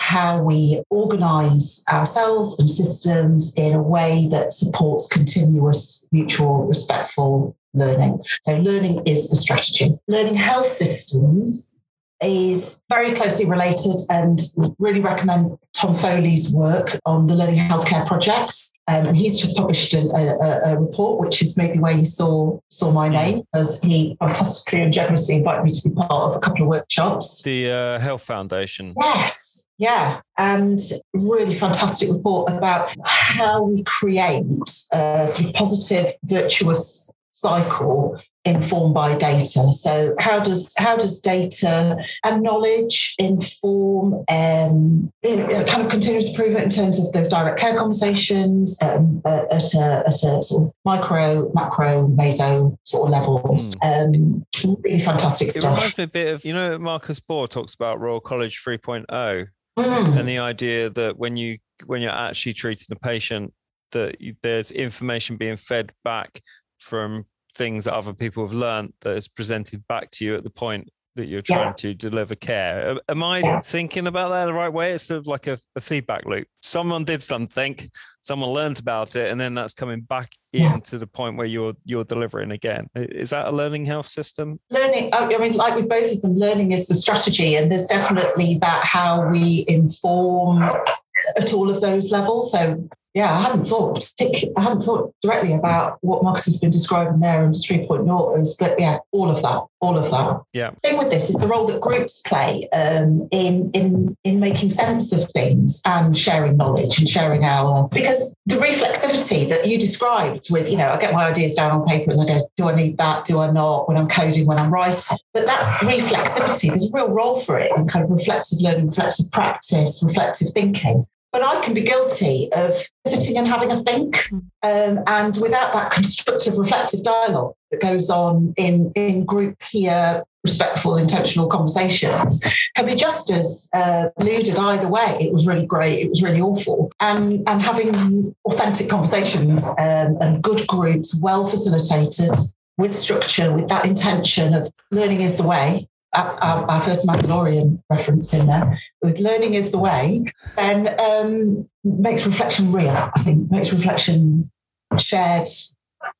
[0.00, 8.20] how we organize ourselves and systems in a way that supports continuous, mutual, respectful learning.
[8.42, 9.98] So, learning is the strategy.
[10.08, 11.82] Learning health systems
[12.22, 14.40] is very closely related and
[14.78, 18.54] really recommend Tom Foley's work on the Learning Healthcare Project.
[18.88, 22.58] Um, and he's just published a, a, a, report, which is maybe where you saw
[22.70, 26.38] saw my name, as he fantastically and generously invited me to be part of a
[26.38, 27.42] couple of workshops.
[27.42, 28.94] The uh, Health Foundation.
[29.00, 30.78] Yes, yeah, and
[31.12, 34.44] really fantastic report about how we create
[34.92, 39.72] a sort of positive, virtuous cycle informed by data.
[39.72, 46.70] So how does how does data and knowledge inform um, kind of continuous improvement in
[46.70, 52.06] terms of those direct care conversations um, at, a, at a sort of micro, macro,
[52.08, 53.74] meso sort of levels.
[53.76, 54.44] Mm.
[54.64, 55.64] Um, really fantastic it stuff.
[55.64, 59.48] It reminds me a bit of you know Marcus Baw talks about Royal College 3.0.
[59.78, 60.18] Mm.
[60.18, 63.52] And the idea that when you when you're actually treating the patient,
[63.92, 66.40] that you, there's information being fed back
[66.78, 67.26] from
[67.56, 70.88] things that other people have learned that is presented back to you at the point
[71.16, 71.72] that you're trying yeah.
[71.72, 72.98] to deliver care.
[73.08, 73.60] Am I yeah.
[73.60, 74.92] thinking about that the right way?
[74.92, 76.46] It's sort of like a, a, feedback loop.
[76.62, 77.78] Someone did something,
[78.20, 80.74] someone learned about it, and then that's coming back yeah.
[80.74, 82.88] into the point where you're you're delivering again.
[82.94, 84.60] Is that a learning health system?
[84.70, 88.58] Learning, I mean, like with both of them, learning is the strategy, and there's definitely
[88.60, 92.52] that how we inform at all of those levels.
[92.52, 97.20] So yeah, I hadn't thought I hadn't thought directly about what Marcus has been describing
[97.20, 100.42] there in 3.0 is, but yeah, all of that, all of that.
[100.52, 100.72] Yeah.
[100.82, 104.70] The thing with this is the role that groups play um, in in in making
[104.70, 110.48] sense of things and sharing knowledge and sharing our because the reflexivity that you described
[110.50, 112.74] with, you know, I get my ideas down on paper and I go, do I
[112.74, 113.24] need that?
[113.24, 113.88] Do I not?
[113.88, 115.16] When I'm coding, when I'm writing.
[115.32, 119.32] But that reflexivity, there's a real role for it in kind of reflective learning, reflective
[119.32, 121.06] practice, reflective thinking.
[121.36, 124.26] But I can be guilty of sitting and having a think.
[124.30, 124.38] Hmm.
[124.62, 130.96] Um, and without that constructive, reflective dialogue that goes on in, in group peer, respectful,
[130.96, 132.42] intentional conversations,
[132.74, 135.18] can be just as uh, either way.
[135.20, 136.90] It was really great, it was really awful.
[137.00, 142.34] And, and having authentic conversations um, and good groups, well facilitated,
[142.78, 148.32] with structure, with that intention of learning is the way, our, our, first Mandalorian reference
[148.34, 150.24] in there, with learning is the way,
[150.56, 154.50] then um, makes reflection real, I think, makes reflection
[154.98, 155.48] shared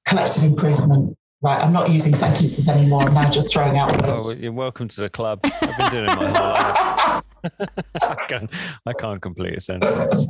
[0.04, 1.16] collective improvement.
[1.42, 3.02] Right, I'm not using sentences anymore.
[3.02, 4.38] I'm now just throwing out words.
[4.38, 5.40] Oh, you're welcome to the club.
[5.44, 7.22] I've been doing it my whole life.
[8.02, 8.50] I, can't,
[8.86, 10.26] I can't complete a sentence.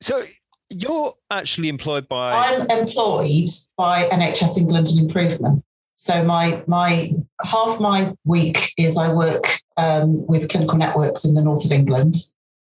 [0.00, 0.24] So
[0.70, 2.32] you're actually employed by.
[2.32, 5.64] I'm employed by NHS England and Improvement.
[6.04, 11.40] So my my half my week is I work um, with clinical networks in the
[11.40, 12.16] north of England,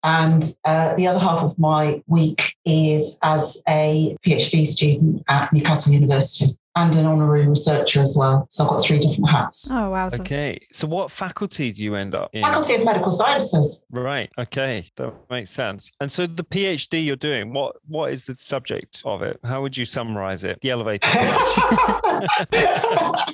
[0.03, 5.91] and uh, the other half of my week is as a PhD student at Newcastle
[5.91, 8.45] University and an honorary researcher as well.
[8.49, 9.69] So I've got three different hats.
[9.73, 10.07] Oh wow!
[10.07, 12.43] Okay, so what faculty do you end up in?
[12.43, 13.85] Faculty of Medical Sciences.
[13.91, 14.29] Right.
[14.37, 15.91] Okay, that makes sense.
[15.99, 19.39] And so the PhD you're doing, what what is the subject of it?
[19.43, 20.59] How would you summarize it?
[20.61, 21.07] The elevator
[22.51, 22.61] pitch.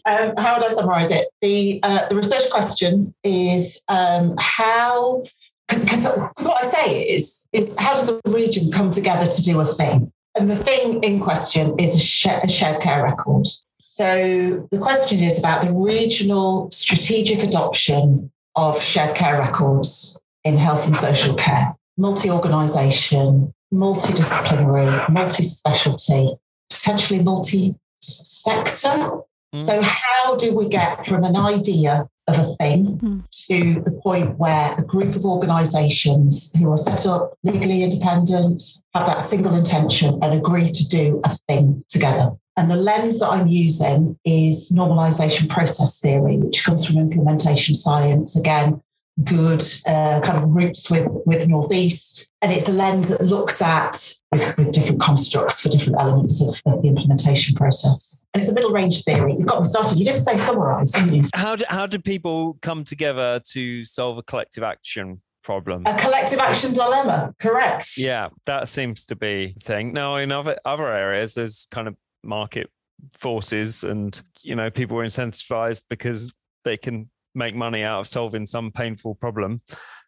[0.05, 1.27] um, how would I summarize it?
[1.41, 5.23] The uh, the research question is um, how
[5.67, 6.07] because
[6.43, 10.11] what I say is is how does a region come together to do a thing?
[10.37, 13.47] And the thing in question is a, sh- a shared care record.
[13.85, 20.87] So the question is about the regional strategic adoption of shared care records in health
[20.87, 26.33] and social care, multi organisation, multidisciplinary, multi specialty,
[26.69, 29.21] potentially multi sector.
[29.55, 29.63] Mm.
[29.63, 33.23] So, how do we get from an idea of a thing mm.
[33.49, 38.61] To the point where a group of organizations who are set up legally independent
[38.93, 42.31] have that single intention and agree to do a thing together.
[42.57, 48.37] And the lens that I'm using is normalization process theory, which comes from implementation science.
[48.37, 48.81] Again,
[49.23, 52.31] good uh, kind of roots with with northeast.
[52.41, 56.71] And it's a lens that looks at with, with different constructs for different elements of,
[56.71, 58.25] of, the implementation process.
[58.33, 59.33] And it's a middle range theory.
[59.33, 59.97] You've got me started.
[59.97, 61.23] You did say summarize didn't you?
[61.33, 65.83] How do, how do people come together to solve a collective action problem?
[65.87, 67.97] A collective action dilemma correct.
[67.97, 69.93] Yeah that seems to be the thing.
[69.93, 72.69] Now in other other areas there's kind of market
[73.13, 78.45] forces and you know people are incentivized because they can make money out of solving
[78.45, 79.61] some painful problem.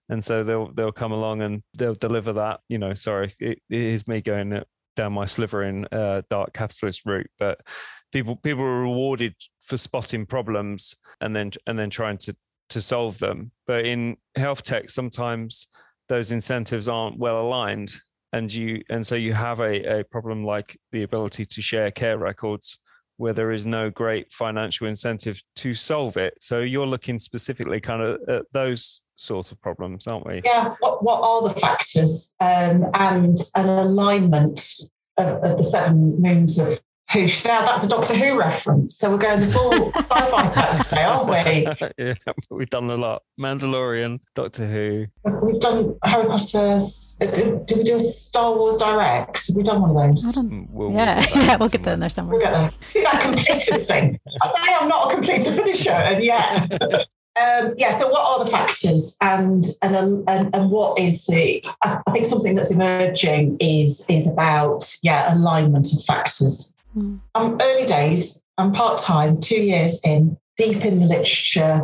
[0.09, 3.79] And so they'll they'll come along and they'll deliver that you know sorry it, it
[3.79, 4.63] is me going
[4.95, 7.29] down my Slytherin uh, dark capitalist route.
[7.37, 7.61] But
[8.11, 12.35] people people are rewarded for spotting problems and then and then trying to
[12.69, 13.51] to solve them.
[13.67, 15.67] But in health tech sometimes
[16.07, 17.95] those incentives aren't well aligned
[18.33, 22.17] and you and so you have a, a problem like the ability to share care
[22.17, 22.79] records
[23.19, 26.33] where there is no great financial incentive to solve it.
[26.39, 30.41] So you're looking specifically kind of at those sorts of problems, aren't we?
[30.45, 30.73] Yeah.
[30.79, 34.61] What, what are the factors um, and an alignment
[35.17, 36.79] of, of, the seven moons of
[37.13, 37.45] Whoosh.
[37.45, 38.97] Now that's a Doctor Who reference.
[38.97, 41.87] So we're going the full sci-fi set today, aren't we?
[42.05, 42.13] yeah,
[42.49, 43.23] we've done a lot.
[43.39, 45.07] Mandalorian, Doctor Who.
[45.41, 46.79] We've done Harry Potter.
[47.19, 49.47] Did, did we do a Star Wars Direct?
[49.47, 50.49] Have we done one of those?
[50.69, 52.37] We'll, yeah, we'll yeah, we'll get there in there somewhere.
[52.37, 52.71] We'll get there.
[52.87, 54.19] See that completest thing.
[54.41, 57.07] I say I'm not a completer finisher, and yet
[57.39, 57.91] um, yeah.
[57.91, 61.63] So, what are the factors, and and and, and what is the?
[61.81, 66.73] I think something that's emerging is is about yeah alignment of factors.
[66.99, 67.19] Mm.
[67.35, 68.43] Um, early days.
[68.57, 71.81] I'm part time, two years in, deep in the literature,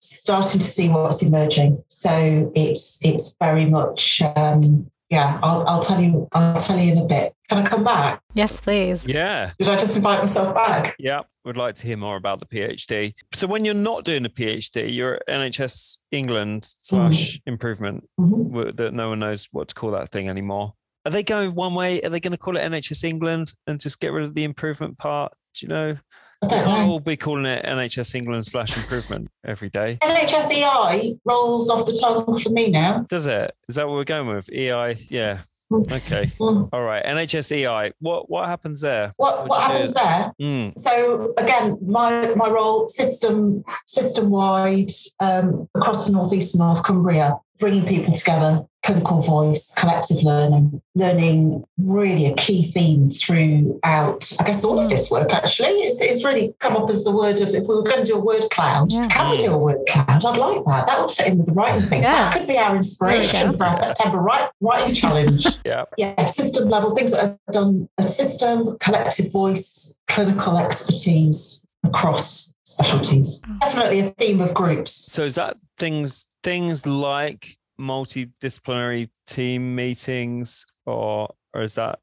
[0.00, 1.82] starting to see what's emerging.
[1.88, 5.40] So it's it's very much um, yeah.
[5.42, 6.28] I'll, I'll tell you.
[6.32, 7.34] I'll tell you in a bit.
[7.48, 8.20] Can I come back?
[8.34, 9.04] Yes, please.
[9.04, 9.52] Yeah.
[9.58, 10.94] Did I just invite myself back?
[10.98, 13.14] Yeah would like to hear more about the PhD.
[13.32, 17.50] So when you're not doing a PhD, you're at NHS England slash mm-hmm.
[17.50, 18.76] improvement mm-hmm.
[18.76, 20.74] that no one knows what to call that thing anymore.
[21.06, 22.00] Are they going one way?
[22.02, 24.98] Are they going to call it NHS England and just get rid of the improvement
[24.98, 25.32] part?
[25.54, 25.96] Do you know?
[26.42, 29.98] I don't can't all be calling it NHS England slash improvement every day.
[30.02, 33.04] NHS EI rolls off the tongue for me now.
[33.08, 33.54] Does it?
[33.68, 34.50] Is that what we're going with?
[34.50, 34.96] EI?
[35.10, 35.40] Yeah.
[35.72, 36.32] Okay.
[36.40, 36.68] Mm.
[36.72, 37.04] All right.
[37.04, 37.92] NHSEI.
[38.00, 39.12] What what happens there?
[39.16, 40.32] What what happens there?
[40.40, 40.78] Mm.
[40.78, 47.38] So again, my my role system system wide um, across the northeast and North Cumbria,
[47.58, 54.64] bringing people together clinical voice, collective learning, learning really a key theme throughout, I guess,
[54.64, 55.68] all of this work actually.
[55.68, 58.16] It's, it's really come up as the word of, if we were going to do
[58.16, 59.06] a word cloud, yeah.
[59.08, 60.24] can we do a word cloud?
[60.24, 60.86] I'd like that.
[60.88, 62.02] That would fit in with the writing thing.
[62.02, 62.10] Yeah.
[62.10, 65.46] That could be our inspiration for our September write, writing challenge.
[65.64, 65.84] yeah.
[65.96, 73.44] Yeah, system level, things that are done at system, collective voice, clinical expertise across specialties.
[73.60, 74.92] Definitely a theme of groups.
[74.92, 81.98] So is that things things like multidisciplinary team meetings, or or is that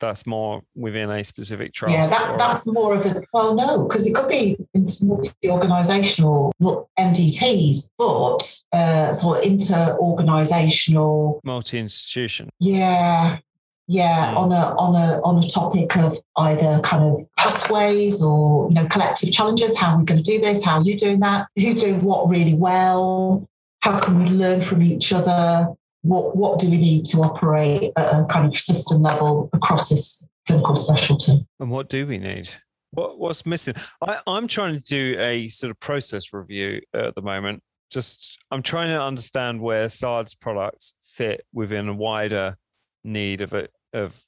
[0.00, 1.94] that's more within a specific trust?
[1.94, 7.90] Yeah, that, that's more of a well, no, because it could be multi-organizational not MDTs,
[7.96, 12.50] but uh, sort of inter-organizational, multi-institution.
[12.60, 13.38] Yeah,
[13.86, 14.36] yeah, mm.
[14.36, 18.86] on a on a on a topic of either kind of pathways or you know
[18.86, 19.78] collective challenges.
[19.78, 20.64] How are we going to do this?
[20.64, 21.46] How are you doing that?
[21.56, 23.46] Who's doing what really well?
[23.84, 25.68] How can we learn from each other?
[26.00, 30.26] What, what do we need to operate at a kind of system level across this
[30.46, 31.46] clinical specialty?
[31.60, 32.48] And what do we need?
[32.92, 33.74] What, what's missing?
[34.00, 37.62] I, I'm trying to do a sort of process review at the moment.
[37.90, 42.56] Just I'm trying to understand where SARD's products fit within a wider
[43.04, 44.18] need of a of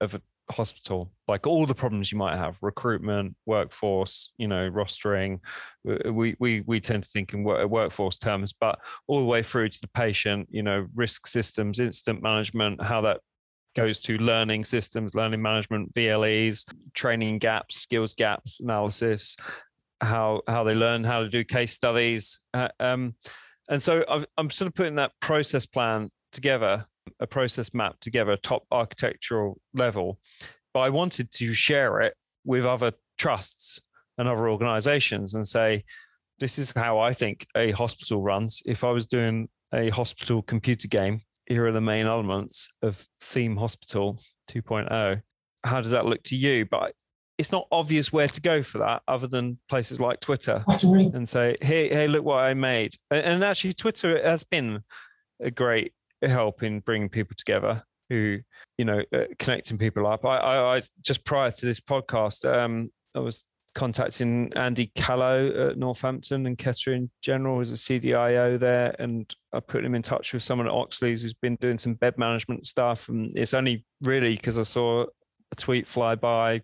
[0.00, 0.20] of a
[0.52, 5.38] hospital like all the problems you might have recruitment workforce you know rostering
[5.84, 9.80] we we we tend to think in workforce terms but all the way through to
[9.80, 13.20] the patient you know risk systems incident management how that
[13.74, 19.36] goes to learning systems learning management vles training gaps skills gaps analysis
[20.00, 22.44] how how they learn how to do case studies.
[22.52, 23.14] Uh, um,
[23.70, 26.86] and so i i'm sort of putting that process plan together
[27.20, 30.18] a process map together, top architectural level,
[30.76, 32.12] but I wanted to share it
[32.44, 33.80] with other trusts
[34.18, 35.84] and other organizations and say,
[36.38, 38.62] this is how I think a hospital runs.
[38.66, 43.56] If I was doing a hospital computer game, here are the main elements of Theme
[43.56, 45.22] Hospital 2.0.
[45.64, 46.66] How does that look to you?
[46.66, 46.92] But
[47.38, 50.62] it's not obvious where to go for that other than places like Twitter
[50.92, 52.96] and say, hey, hey, look what I made.
[53.10, 54.82] And actually, Twitter has been
[55.40, 58.38] a great help in bringing people together who
[58.78, 62.90] you know uh, connecting people up I, I, I just prior to this podcast um
[63.14, 69.32] i was contacting andy callow at northampton and kettering general as a cdio there and
[69.52, 72.66] i put him in touch with someone at Oxleas who's been doing some bed management
[72.66, 75.04] stuff and it's only really because i saw
[75.52, 76.62] a tweet fly by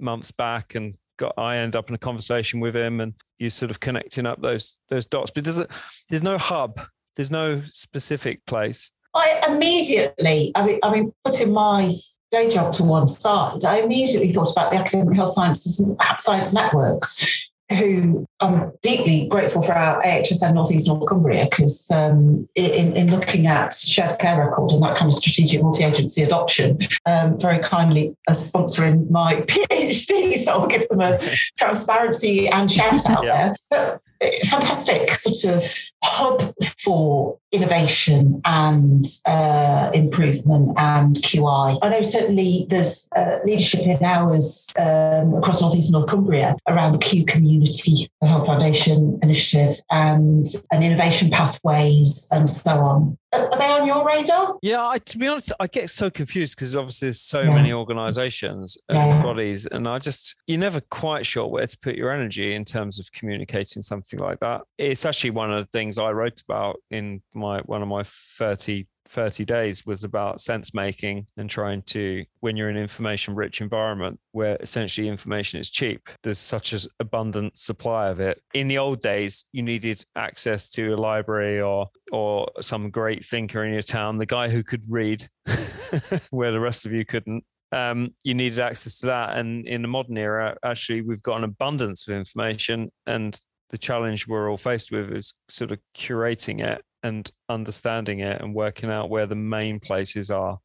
[0.00, 3.72] months back and got I end up in a conversation with him and you sort
[3.72, 5.32] of connecting up those those dots.
[5.32, 5.66] But there's a,
[6.08, 6.80] there's no hub
[7.18, 8.92] there's no specific place.
[9.14, 11.96] I immediately, I mean, I mean, putting my
[12.30, 16.54] day job to one side, I immediately thought about the academic health sciences and science
[16.54, 17.26] networks
[17.70, 23.46] who I'm deeply grateful for our AHSN Northeast North Cumbria because um, in, in looking
[23.46, 28.32] at shared care record and that kind of strategic multi-agency adoption, um, very kindly uh,
[28.32, 31.18] sponsoring my PhD, so I'll give them a
[31.58, 33.48] transparency and shout out yeah.
[33.48, 33.56] there.
[33.70, 34.02] But
[34.44, 35.64] fantastic sort of
[36.02, 41.78] hub for innovation and uh, improvement and QI.
[41.82, 46.98] I know certainly there's uh, leadership in ours um, across Northeast North Cumbria around the
[46.98, 53.18] Q community, the Health Foundation initiative, and and innovation pathways and so on.
[53.32, 54.56] Are they on your radar?
[54.62, 57.54] Yeah, I, to be honest, I get so confused because obviously there's so yeah.
[57.54, 59.22] many organisations and yeah.
[59.22, 62.98] bodies, and I just you're never quite sure where to put your energy in terms
[62.98, 64.62] of communicating something like that.
[64.78, 68.86] It's actually one of the things I wrote about in my one of my 30
[69.10, 73.60] 30 days was about sense making and trying to when you're in an information rich
[73.60, 78.40] environment where essentially information is cheap there's such an abundant supply of it.
[78.54, 83.64] In the old days you needed access to a library or or some great thinker
[83.64, 85.28] in your town the guy who could read
[86.30, 87.44] where the rest of you couldn't.
[87.70, 89.36] Um, you needed access to that.
[89.36, 93.38] And in the modern era actually we've got an abundance of information and
[93.70, 98.54] the challenge we're all faced with is sort of curating it and understanding it and
[98.54, 100.58] working out where the main places are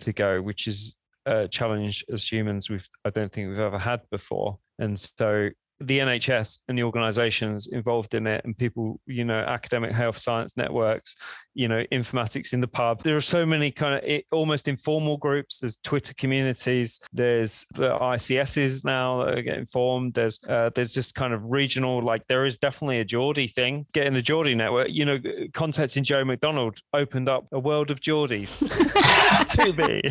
[0.00, 0.94] to go, which is
[1.26, 4.58] a challenge as humans we've I don't think we've ever had before.
[4.78, 5.50] And so
[5.80, 10.56] the NHS and the organizations involved in it and people, you know, academic health science
[10.56, 11.16] networks,
[11.54, 13.02] you know, informatics in the pub.
[13.02, 15.58] There are so many kind of almost informal groups.
[15.58, 17.00] There's Twitter communities.
[17.12, 20.14] There's the ICSs now that are getting formed.
[20.14, 23.86] There's uh, there's just kind of regional, like there is definitely a Geordie thing.
[23.92, 25.18] Getting the Geordie network, you know,
[25.54, 28.58] contacting Joe McDonald opened up a world of Geordies
[29.54, 30.02] to me.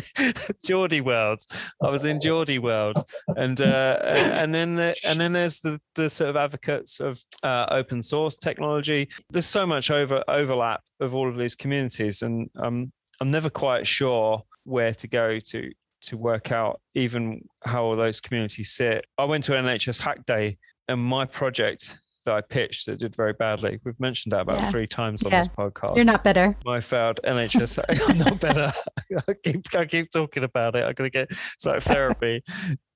[0.64, 1.40] Geordie world.
[1.82, 2.96] I was in Geordie world.
[3.36, 7.66] And uh, and then the, and then there's the the sort of advocates of uh,
[7.70, 9.08] open source technology.
[9.30, 13.86] There's so much over overlap of all of these communities, and um, I'm never quite
[13.86, 15.70] sure where to go to
[16.02, 19.04] to work out even how all those communities sit.
[19.18, 20.58] I went to NHS Hack Day,
[20.88, 23.80] and my project that I pitched that did very badly.
[23.84, 24.70] We've mentioned that about yeah.
[24.70, 25.40] three times on yeah.
[25.40, 25.96] this podcast.
[25.96, 26.56] You're not better.
[26.64, 27.82] My failed NHS.
[28.08, 28.72] I'm not better.
[29.28, 30.84] I keep I keep talking about it.
[30.84, 32.42] I'm gonna get psychotherapy.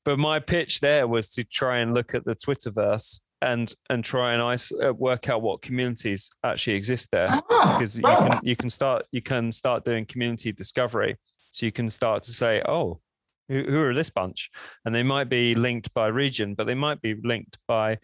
[0.04, 4.32] But my pitch there was to try and look at the Twitterverse and and try
[4.32, 7.28] and ice, uh, work out what communities actually exist there.
[7.50, 11.16] Ah, because you can you can start you can start doing community discovery.
[11.50, 13.00] So you can start to say oh
[13.48, 14.50] who, who are this bunch?
[14.84, 17.98] And they might be linked by region but they might be linked by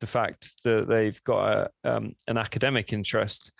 [0.00, 3.52] the fact that they've got a, um, an academic interest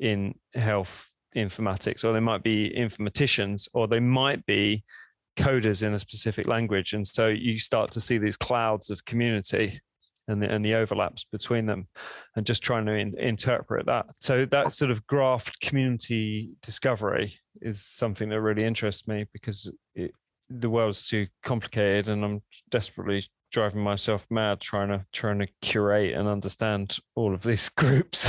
[0.00, 4.84] in health informatics or they might be informaticians or they might be
[5.38, 6.92] coders in a specific language.
[6.92, 9.80] And so you start to see these clouds of community
[10.26, 11.88] and the, and the overlaps between them
[12.36, 14.06] and just trying to in, interpret that.
[14.18, 20.12] So that sort of graphed community discovery is something that really interests me because it,
[20.50, 26.14] the world's too complicated and i'm desperately driving myself mad trying to trying to curate
[26.14, 28.28] and understand all of these groups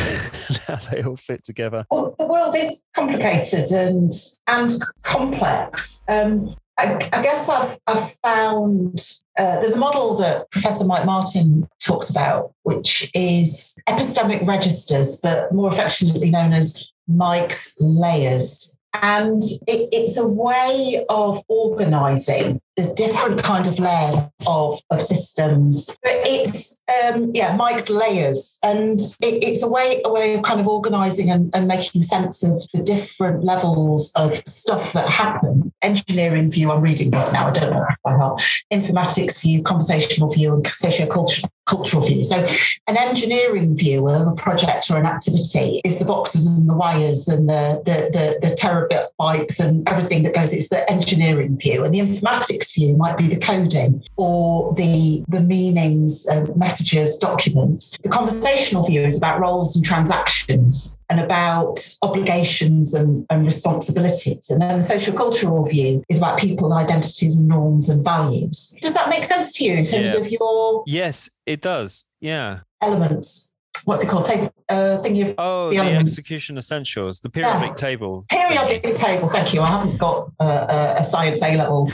[0.49, 1.85] and how they all fit together.
[1.91, 4.11] Well the world is complicated and
[4.47, 4.71] and
[5.03, 6.03] complex.
[6.07, 8.97] Um, I, I guess I've, I've found
[9.37, 15.51] uh, there's a model that Professor Mike Martin talks about, which is epistemic registers, but
[15.51, 18.77] more affectionately known as Mike's layers.
[18.93, 24.15] And it, it's a way of organizing the different kind of layers
[24.47, 25.97] of, of systems.
[26.01, 30.59] But it's um, yeah, Mike's layers, and it, it's a way a way of kind
[30.59, 35.73] of organising and, and making sense of the different levels of stuff that happen.
[35.81, 37.47] Engineering view, I'm reading this now.
[37.47, 38.41] I don't know by heart.
[38.71, 42.23] Informatics view, conversational view, and sociocultural cultural view.
[42.23, 42.47] So,
[42.87, 47.27] an engineering view of a project or an activity is the boxes and the wires
[47.27, 50.53] and the the the, the terabit bytes and everything that goes.
[50.53, 55.41] It's the engineering view, and the informatics view might be the coding or the, the
[55.41, 57.97] meanings, uh, messages, documents.
[58.03, 64.49] The conversational view is about roles and transactions and about obligations and, and responsibilities.
[64.49, 68.77] And then the social cultural view is about people, identities, and norms and values.
[68.81, 70.21] Does that make sense to you in terms yeah.
[70.21, 70.83] of your?
[70.85, 72.05] Yes, it does.
[72.19, 72.59] Yeah.
[72.81, 73.53] Elements
[73.85, 74.25] what's it called?
[74.25, 77.73] Take uh, thingy of oh, the, the execution essentials, the periodic yeah.
[77.73, 78.25] table.
[78.29, 79.27] Periodic table.
[79.27, 79.61] Thank you.
[79.61, 81.91] I haven't got uh, a science A level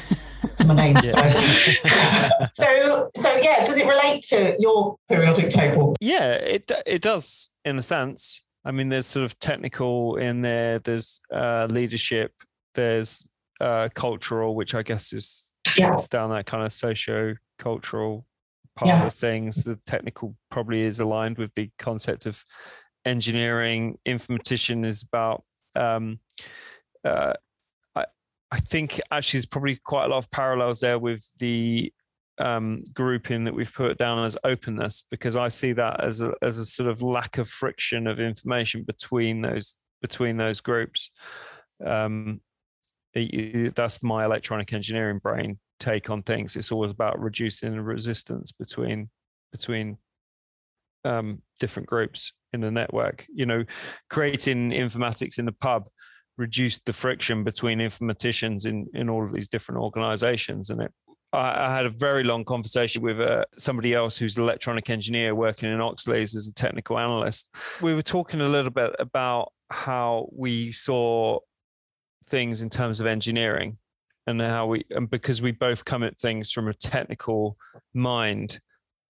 [0.47, 1.01] to my name.
[1.01, 1.21] So.
[2.53, 5.95] so, so yeah, does it relate to your periodic table?
[5.99, 8.41] Yeah, it it does in a sense.
[8.63, 10.79] I mean, there's sort of technical in there.
[10.79, 12.33] There's uh, leadership.
[12.73, 13.25] There's
[13.61, 15.95] uh, cultural, which I guess is yeah.
[16.09, 18.25] down that kind of socio-cultural
[18.75, 19.05] part yeah.
[19.05, 19.63] of things.
[19.63, 22.43] The technical probably is aligned with the concept of
[23.05, 23.97] engineering.
[24.05, 25.43] Informatician is about
[25.75, 26.19] um,
[27.03, 27.33] uh,
[28.51, 31.91] I think actually there's probably quite a lot of parallels there with the
[32.37, 36.57] um, grouping that we've put down as openness because I see that as a as
[36.57, 41.11] a sort of lack of friction of information between those between those groups.
[41.85, 42.41] Um,
[43.13, 46.55] that's my electronic engineering brain take on things.
[46.55, 49.09] It's always about reducing the resistance between
[49.51, 49.97] between
[51.05, 53.25] um, different groups in the network.
[53.33, 53.65] You know,
[54.09, 55.87] creating informatics in the pub
[56.37, 60.91] reduced the friction between informaticians in in all of these different organizations and it
[61.35, 65.35] I, I had a very long conversation with uh, somebody else who's an electronic engineer
[65.35, 67.53] working in Oxleas as a technical analyst.
[67.81, 71.39] We were talking a little bit about how we saw
[72.27, 73.77] things in terms of engineering
[74.27, 77.57] and how we, and because we both come at things from a technical
[77.93, 78.59] mind,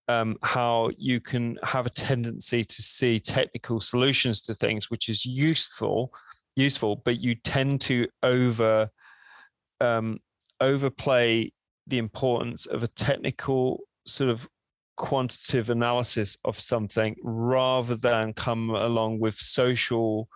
[0.08, 5.24] um, how you can have a tendency to see technical solutions to things, which is
[5.24, 6.12] useful,
[6.56, 8.90] useful, but you tend to over
[9.80, 10.18] um,
[10.60, 11.52] overplay
[11.86, 14.48] the importance of a technical sort of
[14.96, 20.28] quantitative analysis of something rather than come along with social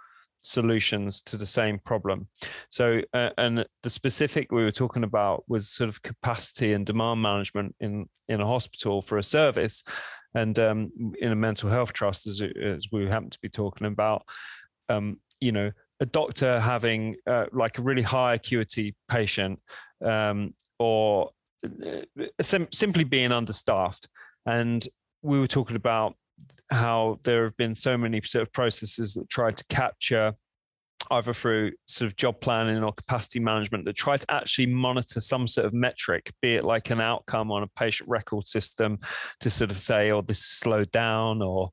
[0.42, 2.28] solutions to the same problem.
[2.70, 7.22] So, uh, and the specific we were talking about was sort of capacity and demand
[7.22, 9.82] management in in a hospital for a service,
[10.34, 14.22] and um, in a mental health trust, as, as we happen to be talking about.
[14.88, 15.70] Um, you know,
[16.00, 19.60] a doctor having uh, like a really high acuity patient,
[20.04, 21.30] um, or
[21.64, 24.08] uh, sim- simply being understaffed.
[24.46, 24.86] And
[25.22, 26.14] we were talking about
[26.70, 30.34] how there have been so many sort of processes that try to capture
[31.10, 35.46] either through sort of job planning or capacity management that try to actually monitor some
[35.48, 38.98] sort of metric, be it like an outcome on a patient record system
[39.40, 41.70] to sort of say, oh, this slowed down or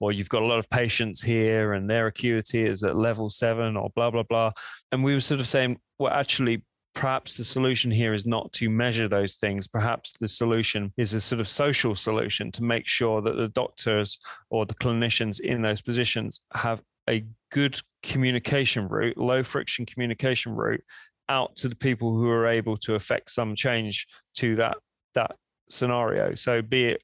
[0.00, 3.76] or you've got a lot of patients here and their acuity is at level seven
[3.76, 4.50] or blah, blah, blah.
[4.90, 8.68] And we were sort of saying, well, actually, perhaps the solution here is not to
[8.68, 9.68] measure those things.
[9.68, 14.18] Perhaps the solution is a sort of social solution to make sure that the doctors
[14.48, 20.82] or the clinicians in those positions have a good communication route, low friction communication route
[21.28, 24.78] out to the people who are able to affect some change to that
[25.14, 25.36] that
[25.68, 26.34] scenario.
[26.34, 27.02] So be it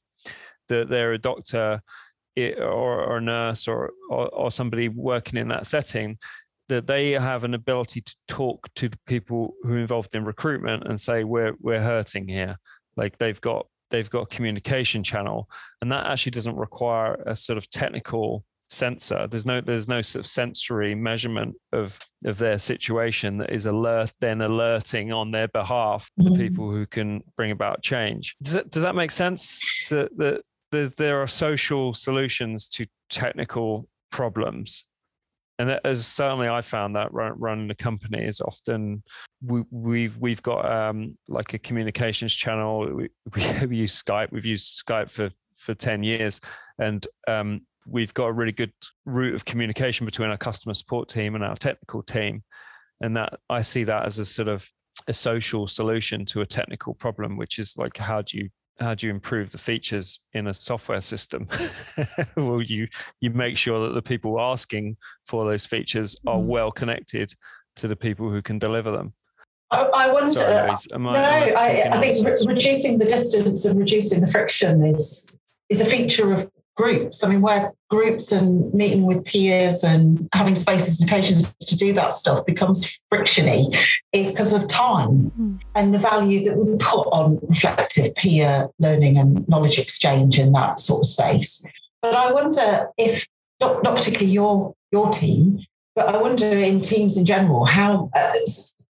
[0.68, 1.80] that they're a doctor
[2.37, 6.18] or, or a nurse or, or, or somebody working in that setting
[6.68, 10.84] that they have an ability to talk to the people who are involved in recruitment
[10.87, 12.57] and say we're we're hurting here.
[12.97, 15.49] Like they've got they've got a communication channel
[15.80, 19.28] and that actually doesn't require a sort of technical sensor.
[19.28, 24.12] There's no there's no sort of sensory measurement of of their situation that is alert
[24.20, 26.34] then alerting on their behalf the mm-hmm.
[26.34, 28.37] people who can bring about change.
[28.43, 29.61] Does that, does that make sense?
[29.82, 30.43] So that
[30.85, 34.85] there are social solutions to technical problems
[35.59, 39.03] and as certainly I found that run, running the company is often
[39.43, 42.87] we, have we've, we've got um, like a communications channel.
[42.95, 43.09] We,
[43.66, 44.33] we, use Skype.
[44.33, 46.41] We've used Skype for for ten years,
[46.79, 48.72] and um, we've got a really good
[49.07, 52.43] route of communication between our customer support team and our technical team,
[53.01, 54.68] and that I see that as a sort of
[55.09, 59.07] a social solution to a technical problem, which is like how do you how do
[59.07, 61.49] you improve the features in a software system?
[62.37, 62.89] well, you
[63.20, 64.97] you make sure that the people asking
[65.27, 66.45] for those features are mm.
[66.45, 67.33] well connected
[67.77, 69.14] to the people who can deliver them.
[69.70, 70.35] I, I wonder.
[70.35, 75.37] Sorry, no, I, I, I think re- reducing the distance and reducing the friction is
[75.68, 77.24] is a feature of groups.
[77.24, 81.93] I mean, where groups and meeting with peers and having spaces and occasions to do
[81.95, 83.77] that stuff becomes frictiony
[84.12, 85.61] is because of time mm.
[85.74, 90.79] and the value that we put on reflective peer learning and knowledge exchange in that
[90.79, 91.64] sort of space.
[92.03, 93.27] But I wonder if,
[93.61, 95.61] not, not particularly your your team,
[95.95, 98.33] but I wonder in teams in general how uh,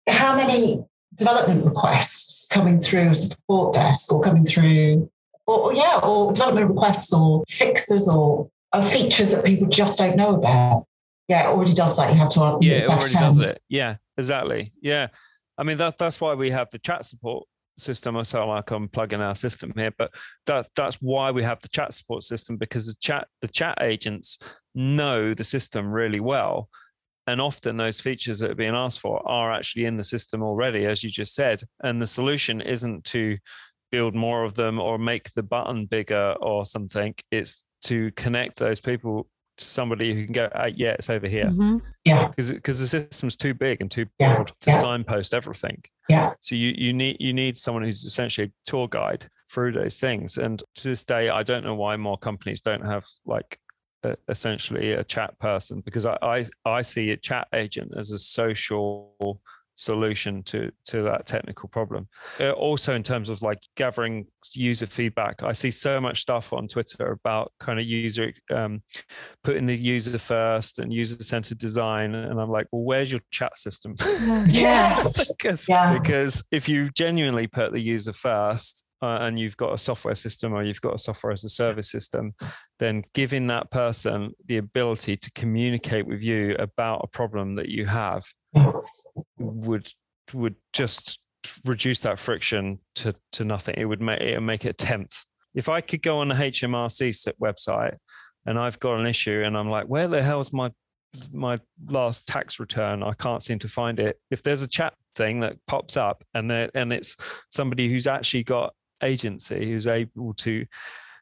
[0.08, 0.84] how many
[1.14, 5.10] development requests coming through a support desk or coming through
[5.46, 10.34] or yeah, or development requests or fixes or, or features that people just don't know
[10.34, 10.84] about.
[11.28, 12.12] Yeah, it already does that.
[12.12, 13.60] You have to yeah, it already does it.
[13.68, 14.72] Yeah, exactly.
[14.80, 15.08] Yeah,
[15.58, 17.46] I mean that that's why we have the chat support
[17.78, 18.16] system.
[18.16, 20.14] I sound like I'm plugging our system here, but
[20.46, 24.38] that that's why we have the chat support system because the chat the chat agents
[24.74, 26.68] know the system really well.
[27.28, 30.86] And often those features that are being asked for are actually in the system already,
[30.86, 31.62] as you just said.
[31.82, 33.38] And the solution isn't to
[33.90, 37.14] build more of them or make the button bigger or something.
[37.30, 39.28] It's to connect those people
[39.58, 41.46] to somebody who can go, uh, yeah, it's over here.
[41.46, 41.78] Mm-hmm.
[42.04, 42.28] Yeah.
[42.28, 44.44] Because because the system's too big and too broad yeah.
[44.60, 44.78] to yeah.
[44.78, 45.82] signpost everything.
[46.08, 46.34] Yeah.
[46.40, 50.36] So you you need you need someone who's essentially a tour guide through those things.
[50.36, 53.58] And to this day, I don't know why more companies don't have like
[54.02, 58.18] a, essentially a chat person because I, I I see a chat agent as a
[58.18, 59.40] social
[59.76, 62.08] solution to to that technical problem.
[62.40, 66.68] Uh, also in terms of like gathering user feedback i see so much stuff on
[66.68, 68.80] twitter about kind of user um,
[69.42, 73.56] putting the user first and user centered design and i'm like well where's your chat
[73.58, 73.94] system?
[74.46, 75.32] Yes!
[75.36, 75.98] Because, yeah.
[75.98, 80.54] because if you genuinely put the user first uh, and you've got a software system
[80.54, 82.34] or you've got a software as a service system,
[82.78, 87.86] then giving that person the ability to communicate with you about a problem that you
[87.86, 88.24] have
[89.38, 89.88] would
[90.34, 91.20] would just
[91.64, 93.74] reduce that friction to to nothing.
[93.78, 95.24] It would make it make it a tenth.
[95.54, 97.96] If I could go on the HMRC website
[98.44, 100.70] and I've got an issue and I'm like, where the hell's my
[101.32, 101.58] my
[101.88, 103.02] last tax return?
[103.02, 104.18] I can't seem to find it.
[104.30, 107.16] If there's a chat thing that pops up and and it's
[107.50, 110.64] somebody who's actually got agency who's able to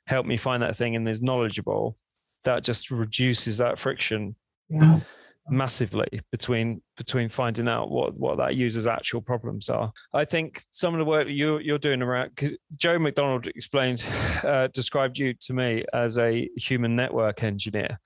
[0.07, 1.97] help me find that thing and is knowledgeable,
[2.45, 4.37] that just reduces that friction.
[4.69, 5.01] Yeah
[5.49, 9.93] massively between between finding out what what that user's actual problems are.
[10.13, 12.31] I think some of the work you're you're doing around
[12.77, 14.05] Joe McDonald explained
[14.45, 17.99] uh, described you to me as a human network engineer,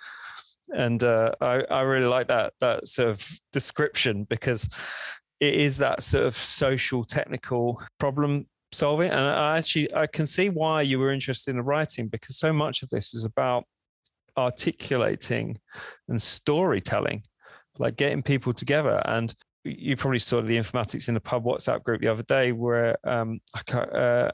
[0.71, 4.69] and uh, I I really like that that sort of description because
[5.41, 10.51] it is that sort of social technical problem solving and I actually I can see
[10.51, 13.65] why you were interested in writing because so much of this is about
[14.39, 15.59] articulating
[16.09, 17.23] and storytelling,
[17.79, 19.03] like getting people together.
[19.05, 19.35] And
[19.65, 23.41] you probably saw the informatics in the pub WhatsApp group the other day where um,
[23.55, 24.31] I can't, uh,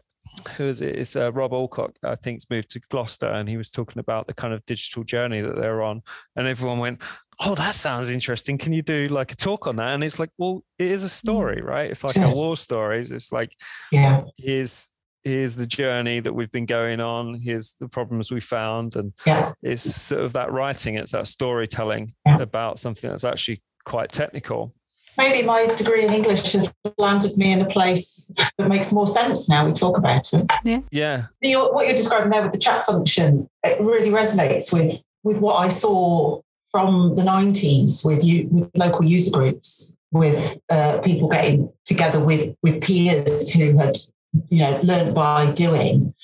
[0.56, 0.96] who is it?
[0.96, 4.34] It's uh, Rob Alcock, I think's moved to Gloucester, and he was talking about the
[4.34, 6.02] kind of digital journey that they're on,
[6.34, 7.02] and everyone went,
[7.40, 8.58] "Oh, that sounds interesting.
[8.58, 11.08] Can you do like a talk on that?" And it's like, well, it is a
[11.08, 11.90] story, right?
[11.90, 12.34] It's like yes.
[12.34, 13.02] a war story.
[13.02, 13.54] It's like,
[13.92, 14.88] yeah, here's
[15.24, 19.52] here's the journey that we've been going on here's the problems we found and yeah.
[19.62, 22.38] it's sort of that writing it's that storytelling yeah.
[22.40, 24.74] about something that's actually quite technical
[25.16, 29.48] maybe my degree in english has landed me in a place that makes more sense
[29.48, 32.84] now we talk about it yeah yeah you're, what you're describing there with the chat
[32.84, 38.70] function it really resonates with with what i saw from the 90s with you with
[38.74, 43.96] local user groups with uh, people getting together with with peers who had
[44.48, 46.14] you know, learned by doing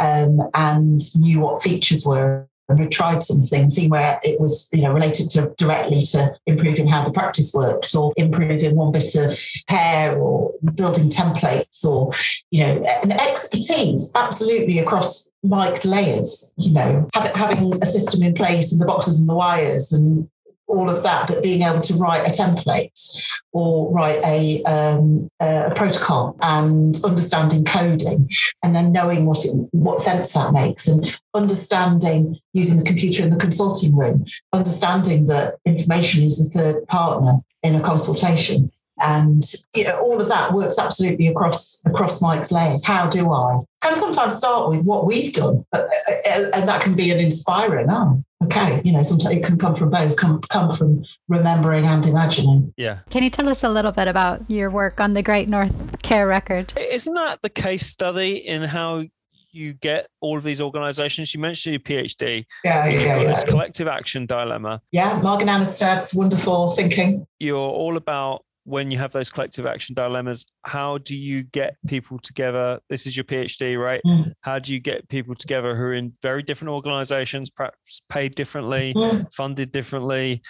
[0.00, 2.48] um, and knew what features were.
[2.68, 6.88] And we tried something, seen where it was, you know, related to directly to improving
[6.88, 9.38] how the practice worked or improving one bit of
[9.68, 12.10] pair or building templates or,
[12.50, 18.72] you know, an expertise absolutely across Mike's layers, you know, having a system in place
[18.72, 20.28] and the boxes and the wires and
[20.68, 25.72] all of that, but being able to write a template or write a, um, a
[25.74, 28.28] protocol and understanding coding
[28.62, 33.30] and then knowing what it, what sense that makes and understanding using the computer in
[33.30, 38.70] the consulting room, understanding that information is a third partner in a consultation
[39.00, 39.42] and
[39.74, 42.84] you know, all of that works absolutely across across Mike's layers.
[42.84, 43.60] How do I?
[43.82, 47.86] Can sometimes start with what we've done, uh, uh, and that can be an inspiring.
[47.90, 52.04] Oh, okay, you know, sometimes it can come from both, come come from remembering and
[52.06, 52.72] imagining.
[52.76, 53.00] Yeah.
[53.10, 56.26] Can you tell us a little bit about your work on the Great North Care
[56.26, 56.72] Record?
[56.78, 59.04] Isn't that the case study in how
[59.52, 61.34] you get all of these organizations?
[61.34, 62.44] You mentioned your PhD.
[62.64, 63.28] Yeah, You've yeah, got yeah.
[63.28, 64.80] This collective action dilemma.
[64.90, 67.26] Yeah, Margunn Aanestad's wonderful thinking.
[67.38, 72.18] You're all about when you have those collective action dilemmas, how do you get people
[72.18, 72.80] together?
[72.90, 74.00] This is your PhD, right?
[74.04, 74.32] Mm.
[74.40, 78.92] How do you get people together who are in very different organizations, perhaps paid differently,
[78.92, 79.32] mm.
[79.32, 80.42] funded differently,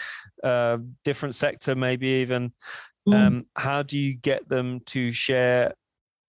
[0.42, 2.52] uh, different sector, maybe even?
[3.06, 3.14] Mm.
[3.14, 5.74] Um, how do you get them to share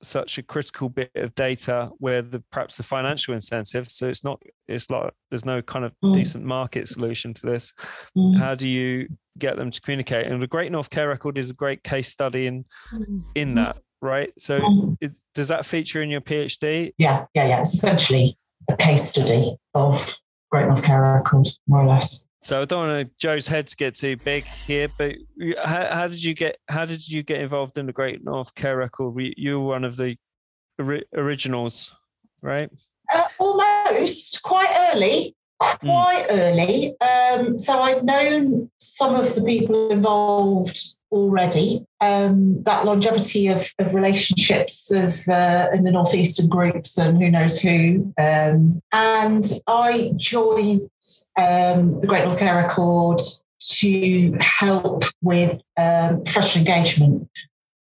[0.01, 4.41] such a critical bit of data where the perhaps the financial incentive so it's not
[4.67, 6.13] it's like there's no kind of mm.
[6.13, 7.73] decent market solution to this.
[8.17, 8.37] Mm.
[8.37, 10.27] how do you get them to communicate?
[10.27, 12.65] And the great north care record is a great case study in
[13.35, 14.31] in that right?
[14.37, 14.97] So mm.
[15.01, 17.59] is, does that feature in your phd yeah yeah yeah.
[17.61, 18.37] It's essentially
[18.69, 20.17] a case study of
[20.51, 23.75] great north care record more or less so I don't want to, Joe's head to
[23.75, 25.15] get too big here, but
[25.65, 28.77] how, how, did you get how did you get involved in the Great North Care
[28.77, 29.15] Record?
[29.35, 30.15] You were one of the
[31.13, 31.93] originals,
[32.41, 32.69] right?
[33.13, 36.37] Uh, almost, quite early, quite mm.
[36.37, 36.95] early.
[37.01, 40.79] Um, so I'd known some of the people involved
[41.11, 41.85] already.
[42.01, 47.59] Um, that longevity of, of relationships of uh, in the northeastern groups and who knows
[47.59, 48.13] who.
[48.17, 50.89] Um, and I joined
[51.39, 53.21] um, the Great North Care Record
[53.59, 57.29] to help with um, professional engagement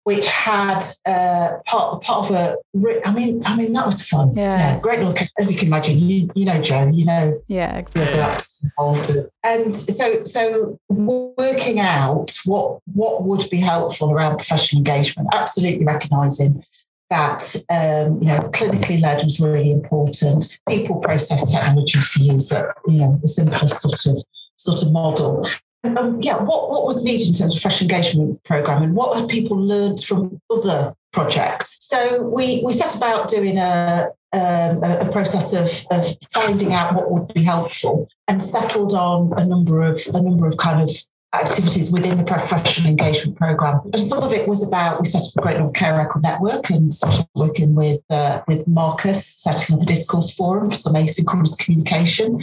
[0.04, 2.56] which had uh, part part of a.
[3.04, 4.34] I mean, I mean that was fun.
[4.34, 5.00] Yeah, yeah great.
[5.00, 8.18] North, as you can imagine, you, you know, Joe, you know, yeah, exactly.
[8.64, 9.10] involved,
[9.44, 16.64] and so so working out what what would be helpful around professional engagement, absolutely recognizing
[17.10, 20.58] that um, you know clinically led was really important.
[20.68, 24.24] People process technology to use it, you know, the simplest sort of
[24.56, 25.46] sort of model
[25.84, 29.28] um, yeah, what, what was needed in terms of fresh engagement program and what had
[29.28, 31.78] people learned from other projects?
[31.80, 36.94] So we, we set about doing a, um, a, a process of, of finding out
[36.94, 40.96] what would be helpful and settled on a number of a number of kind of
[41.34, 43.80] activities within the professional engagement program.
[43.92, 46.70] And some of it was about we set up a Great North Care Record Network
[46.70, 51.58] and started working with uh, with Marcus, setting up a discourse forum for some asynchronous
[51.58, 52.42] communication,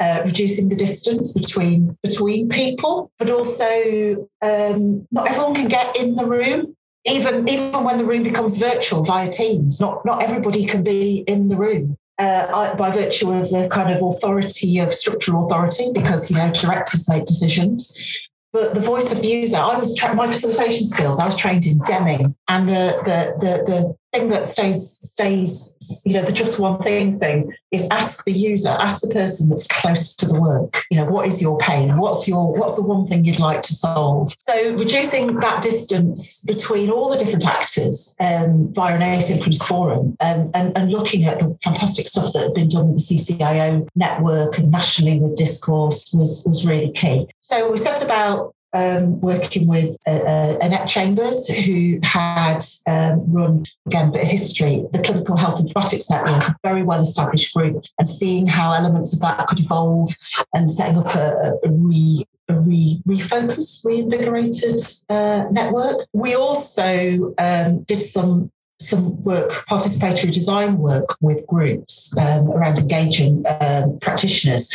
[0.00, 6.14] uh, reducing the distance between between people, but also um, not everyone can get in
[6.14, 6.76] the room.
[7.04, 11.48] Even even when the room becomes virtual via Teams, not not everybody can be in
[11.48, 16.36] the room uh, by virtue of the kind of authority of structural authority, because you
[16.36, 18.06] know directors make decisions.
[18.52, 21.20] But the voice of user, I was tra- my facilitation skills.
[21.20, 25.74] I was trained in Deming, and the the the, the thing that stays stays
[26.06, 29.66] you know the just one thing thing is ask the user ask the person that's
[29.66, 31.98] close to the work you know what is your pain?
[31.98, 34.34] What's your what's the one thing you'd like to solve?
[34.40, 40.50] So reducing that distance between all the different actors um, via an asynchronous forum um,
[40.54, 44.58] and, and looking at the fantastic stuff that had been done with the CCIO network
[44.58, 47.26] and nationally with discourse was was really key.
[47.40, 53.64] So we set about um, working with uh, uh, Annette Chambers, who had um, run,
[53.86, 57.84] again, bit of history, the Clinical Health and Robotics Network, a very well established group,
[57.98, 60.12] and seeing how elements of that could evolve
[60.54, 66.06] and setting up a, a re re, refocus, reinvigorated uh, network.
[66.12, 68.50] We also um, did some
[68.80, 74.74] some work, participatory design work with groups um, around engaging um, practitioners,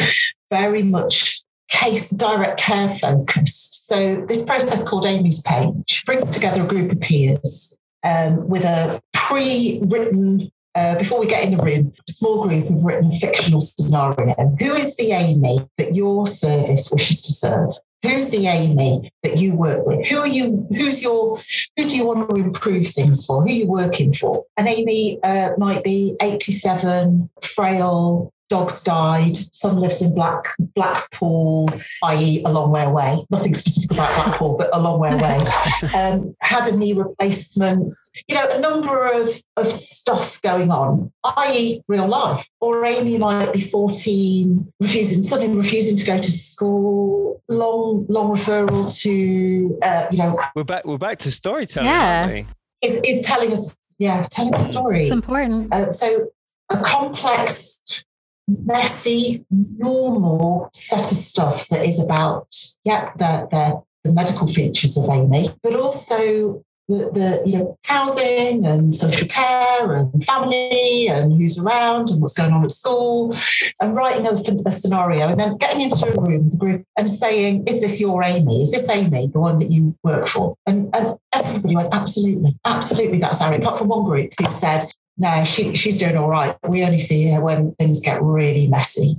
[0.51, 1.43] very much
[1.73, 3.87] case direct care focused.
[3.87, 9.01] So this process called Amy's Page brings together a group of peers um, with a
[9.13, 13.61] pre-written uh, before we get in the room, a small group have written a fictional
[13.61, 14.55] scenario.
[14.59, 17.73] Who is the Amy that your service wishes to serve?
[18.01, 20.05] Who's the Amy that you work with?
[20.07, 20.67] Who are you?
[20.69, 21.37] Who's your?
[21.77, 23.43] Who do you want to improve things for?
[23.43, 24.43] Who are you working for?
[24.57, 29.35] And Amy uh, might be 87, frail, dogs died.
[29.35, 30.43] Son lives in Black
[30.75, 31.67] Blackpool,
[32.03, 33.25] i.e., a long way away.
[33.31, 35.39] Nothing specific about Blackpool, but a long way away.
[35.93, 37.93] Um, had a knee replacement.
[38.27, 42.47] You know, a number of of stuff going on, i.e., real life.
[42.61, 47.41] Or Amy might be fourteen, refusing suddenly refusing to go to school.
[47.49, 50.39] Long long referral to uh, you know.
[50.55, 50.85] We're back.
[50.85, 51.89] We're back to storytelling.
[51.89, 52.43] Yeah.
[52.81, 55.03] Is, is telling us yeah telling a story.
[55.03, 55.73] It's important.
[55.73, 56.31] Uh, so
[56.69, 58.03] a complex
[58.47, 62.47] messy, normal set of stuff that is about,
[62.83, 68.65] yeah, the, the, the medical features of Amy, but also the, the you know housing
[68.65, 73.33] and social care and family and who's around and what's going on at school
[73.79, 74.33] and writing a,
[74.67, 78.01] a scenario and then getting into a room with the group and saying is this
[78.01, 78.61] your amy?
[78.61, 80.57] Is this amy the one that you work for?
[80.65, 83.57] And, and everybody went absolutely absolutely that's Amy.
[83.57, 84.83] Apart from one group who said
[85.17, 86.57] no, she, she's doing all right.
[86.67, 89.17] We only see her when things get really messy.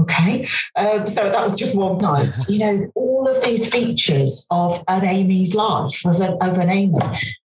[0.00, 0.48] Okay.
[0.76, 2.50] Um, so that was just one nice.
[2.50, 6.98] You know, all of these features of an Amy's life, of an, of an Amy.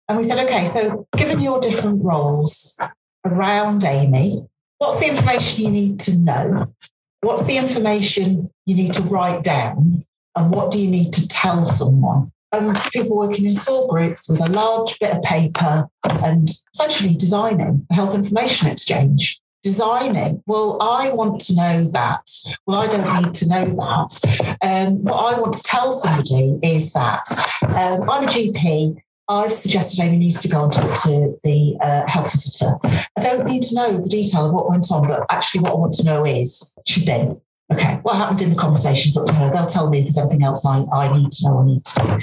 [0.08, 2.80] And we said, okay, so given your different roles
[3.26, 4.46] around Amy,
[4.78, 6.74] what's the information you need to know?
[7.22, 10.06] What's the information you need to write down?
[10.36, 12.33] And what do you need to tell someone?
[12.54, 15.89] Um, people working in small groups with a large bit of paper
[16.24, 19.39] and essentially designing a health information exchange.
[19.64, 22.30] Designing, well, I want to know that.
[22.68, 24.58] Well, I don't need to know that.
[24.62, 27.24] Um, what I want to tell somebody is that
[27.70, 28.97] um, I'm a GP.
[29.30, 32.78] I've suggested Amy needs to go and talk to the uh, health visitor.
[32.84, 35.76] I don't need to know the detail of what went on, but actually, what I
[35.76, 37.39] want to know is she's been
[37.74, 39.51] Okay, what happened in the conversations up to her?
[39.53, 42.03] They'll tell me if there's anything else I, I need to know or need to
[42.03, 42.19] know.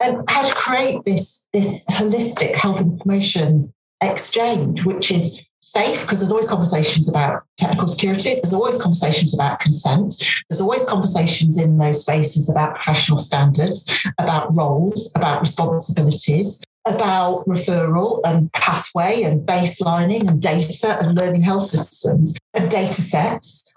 [0.00, 3.72] And how to create this, this holistic health information
[4.02, 8.34] exchange, which is safe because there's always conversations about technical security.
[8.34, 10.14] There's always conversations about consent.
[10.48, 18.20] There's always conversations in those spaces about professional standards, about roles, about responsibilities, about referral
[18.24, 23.74] and pathway and baselining and data and learning health systems and data sets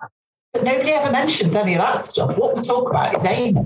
[0.53, 2.37] but nobody ever mentions any of that stuff.
[2.37, 3.61] What we talk about is Amy.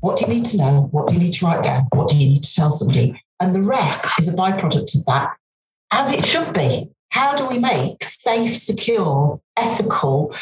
[0.00, 0.88] What do you need to know?
[0.90, 1.86] What do you need to write down?
[1.92, 3.22] What do you need to tell somebody?
[3.40, 5.36] And the rest is a byproduct of that,
[5.90, 6.90] as it should be.
[7.10, 10.34] How do we make safe, secure, ethical,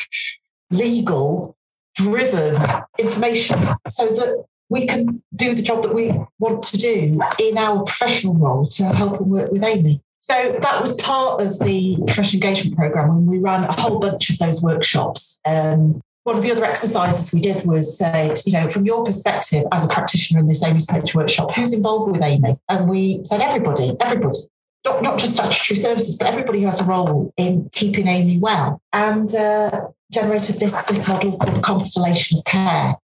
[0.71, 1.57] legal,
[1.95, 2.63] driven
[2.99, 7.85] information so that we can do the job that we want to do in our
[7.85, 10.03] professional role to help and work with Amy?
[10.21, 14.31] So that was part of the professional engagement program when we ran a whole bunch
[14.31, 15.41] of those workshops.
[15.45, 19.65] Um, one of the other exercises we did was say, you know, from your perspective
[19.73, 22.59] as a practitioner in this Amy's Page workshop, who's involved with Amy?
[22.69, 24.39] And we said everybody, everybody,
[24.85, 28.83] not, not just statutory services, but everybody who has a role in keeping Amy well.
[28.93, 32.97] And uh, generated this, this model called constellation of care.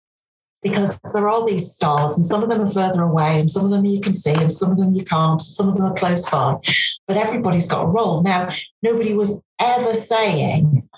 [0.63, 3.71] Because there are these stars, and some of them are further away, and some of
[3.71, 6.29] them you can see, and some of them you can't, some of them are close
[6.31, 6.57] by.
[7.07, 8.23] But everybody's got a role.
[8.23, 8.51] Now,
[8.83, 10.89] nobody was ever saying,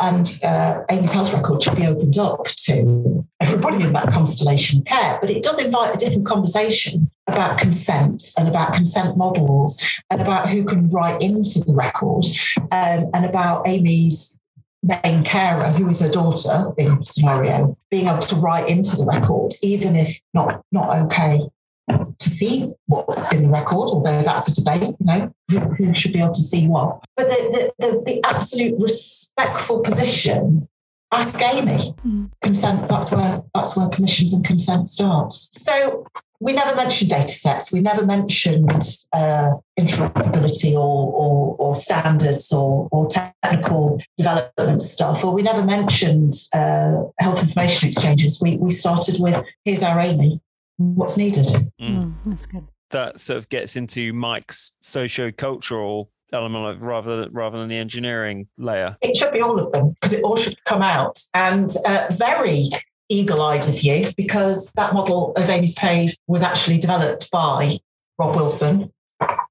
[0.00, 5.18] and uh, Amy's health record should be opened up to everybody in that constellation care.
[5.20, 10.48] But it does invite a different conversation about consent and about consent models and about
[10.48, 12.24] who can write into the record
[12.72, 14.38] um, and about Amy's
[14.86, 19.52] main carer, who is her daughter in scenario, being able to write into the record,
[19.62, 21.48] even if not not okay
[21.88, 26.12] to see what's in the record, although that's a debate, you know, who, who should
[26.12, 27.00] be able to see what.
[27.16, 30.68] But the, the, the, the absolute respectful position,
[31.12, 31.94] ask Amy.
[32.04, 32.30] Mm.
[32.42, 35.50] Consent, that's where that's where permissions and consent starts.
[35.58, 36.06] So
[36.40, 37.72] we never mentioned data sets.
[37.72, 38.70] We never mentioned
[39.12, 46.34] uh, interoperability or, or, or, standards or, or, technical development stuff, or we never mentioned
[46.54, 48.40] uh, health information exchanges.
[48.42, 50.40] We, we started with here's our Amy,
[50.76, 51.46] what's needed.
[51.80, 52.14] Mm.
[52.24, 58.96] Mm, that sort of gets into Mike's socio-cultural element rather rather than the engineering layer.
[59.00, 61.18] It should be all of them because it all should come out.
[61.34, 62.70] And uh, very
[63.08, 67.78] eagle-eyed of you because that model of Amy's Page was actually developed by
[68.18, 68.92] Rob Wilson,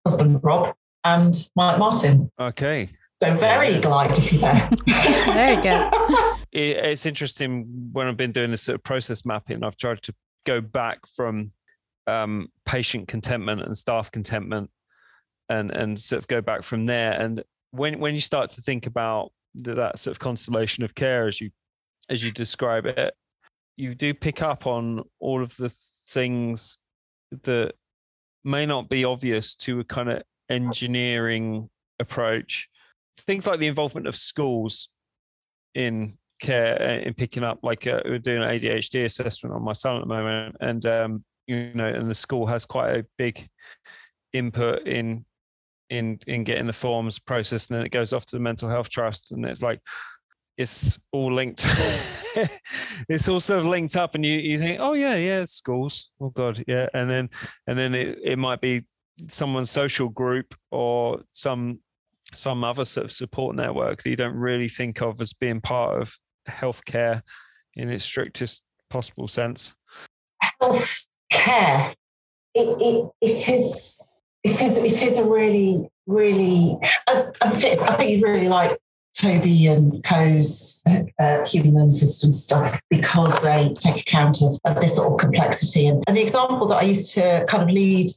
[0.06, 2.32] husband Rob, and Mike Martin.
[2.40, 2.90] Okay.
[3.22, 4.70] So very eagle-eyed of you there.
[5.26, 5.94] very good.
[6.52, 9.64] It, it's interesting when I've been doing this sort of process mapping.
[9.64, 10.14] I've tried to
[10.46, 11.52] go back from
[12.08, 14.70] um, patient contentment and staff contentment,
[15.50, 17.14] and and sort of go back from there.
[17.14, 21.28] And when when you start to think about the, that sort of constellation of care
[21.28, 21.52] as you
[22.10, 23.14] as you describe it,
[23.78, 25.70] you do pick up on all of the
[26.10, 26.78] things
[27.44, 27.74] that
[28.44, 31.70] may not be obvious to a kind of engineering
[32.00, 32.70] approach.
[33.18, 34.90] Things like the involvement of schools
[35.74, 39.74] in care uh, in picking up, like uh, we're doing an ADHD assessment on my
[39.74, 43.48] son at the moment, and um, you know, and the school has quite a big
[44.34, 45.26] input in
[45.90, 48.90] in in getting the forms processed, and then it goes off to the mental health
[48.90, 49.80] trust, and it's like
[50.58, 51.66] it's all linked.
[53.10, 56.12] it's all sort of linked up, and you you think, oh yeah, yeah, schools.
[56.20, 57.30] Oh god, yeah, and then
[57.68, 58.86] and then it, it might be
[59.30, 61.80] someone's social group or some
[62.34, 66.02] some other sort of support network that you don't really think of as being part
[66.02, 66.18] of
[66.50, 67.22] healthcare
[67.76, 69.74] in its strictest possible sense.
[70.62, 71.94] Healthcare,
[72.54, 74.04] it, it, it is
[74.44, 76.78] it is it is a really really
[77.08, 78.78] I, I think you really like
[79.26, 80.84] Toby and Co's
[81.20, 85.88] uh, human learning system stuff because they take account of, of this sort of complexity.
[85.88, 88.10] And, and, the example that I used to kind of lead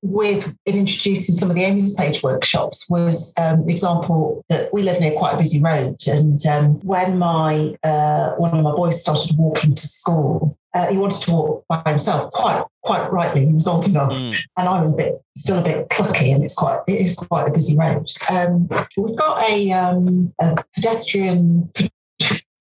[0.00, 4.82] with in introducing some of the Amy's Page workshops was um, the example that we
[4.82, 5.96] live near quite a busy road.
[6.08, 10.98] And um, when my uh, one of my boys started walking to school, uh, he
[10.98, 13.46] wanted to walk by himself, quite quite rightly.
[13.46, 14.36] He was old enough, mm.
[14.58, 17.48] and I was a bit still a bit clucky, and it's quite it is quite
[17.48, 18.10] a busy road.
[18.30, 21.72] Um, we've got a, um, a pedestrian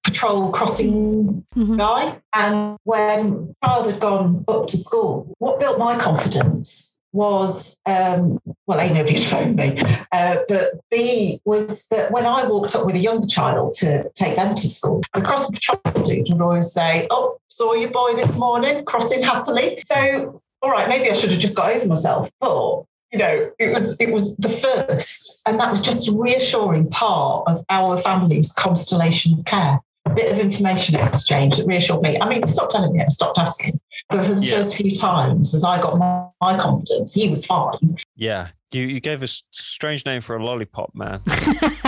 [0.03, 1.75] patrol crossing mm-hmm.
[1.75, 8.39] guy, and when child had gone up to school, what built my confidence was um,
[8.67, 9.77] well, A, nobody had phoned me,
[10.11, 14.35] uh, but B was that when I walked up with a young child to take
[14.35, 18.83] them to school, the patrol dude would always say, Oh, saw your boy this morning
[18.85, 19.79] crossing happily.
[19.83, 22.29] So, all right, maybe I should have just got over myself.
[22.39, 26.89] But you know, it was it was the first, and that was just a reassuring
[26.89, 29.79] part of our family's constellation of care.
[30.05, 32.19] A bit of information exchange that reassured me.
[32.19, 33.79] I mean, stop telling me, I stopped asking.
[34.09, 34.57] But for the yeah.
[34.57, 37.97] first few times, as I got my, my, confidence, he was fine.
[38.15, 38.49] Yeah.
[38.71, 41.21] You, you gave a strange name for a lollipop man.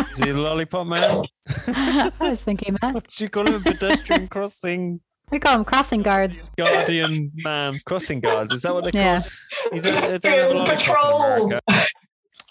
[0.10, 1.26] Is he a lollipop man?
[1.68, 2.94] I was thinking that.
[2.94, 3.62] What do you call him?
[3.62, 6.50] Pedestrian crossing we call them crossing guards.
[6.58, 8.54] Guardian man, crossing guards.
[8.54, 9.20] Is that what they yeah.
[9.20, 9.30] call?
[9.74, 11.52] He's a, they have a patrol.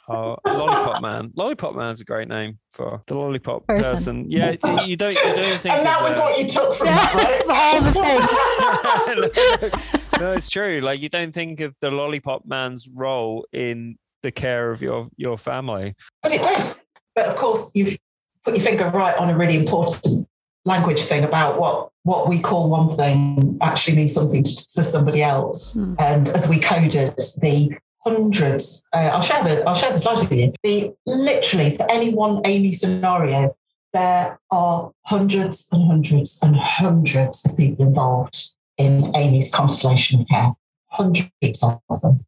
[0.09, 1.33] Oh, lollipop man.
[1.35, 3.91] Lollipop man's a great name for the lollipop person.
[3.91, 4.31] person.
[4.31, 5.75] Yeah, you don't, you don't think.
[5.75, 7.83] And that was what you took from yeah, that, right?
[9.09, 10.01] All the things.
[10.21, 10.81] no, it's true.
[10.81, 15.37] Like you don't think of the lollipop man's role in the care of your your
[15.37, 15.95] family.
[16.23, 16.79] But it does.
[17.17, 17.97] But of course, you've
[18.45, 20.29] put your finger right on a really important
[20.65, 25.23] language thing about what what we call one thing actually means something to, to somebody
[25.23, 25.81] else.
[25.81, 25.97] Mm.
[25.99, 27.77] And as we coded the
[28.07, 30.53] hundreds, uh, I'll share the I'll share the slides with you.
[30.63, 33.57] The literally for any one Amy scenario,
[33.93, 38.37] there are hundreds and hundreds and hundreds of people involved
[38.79, 40.53] in Amy's constellation of care.
[40.89, 42.25] Hundreds of them,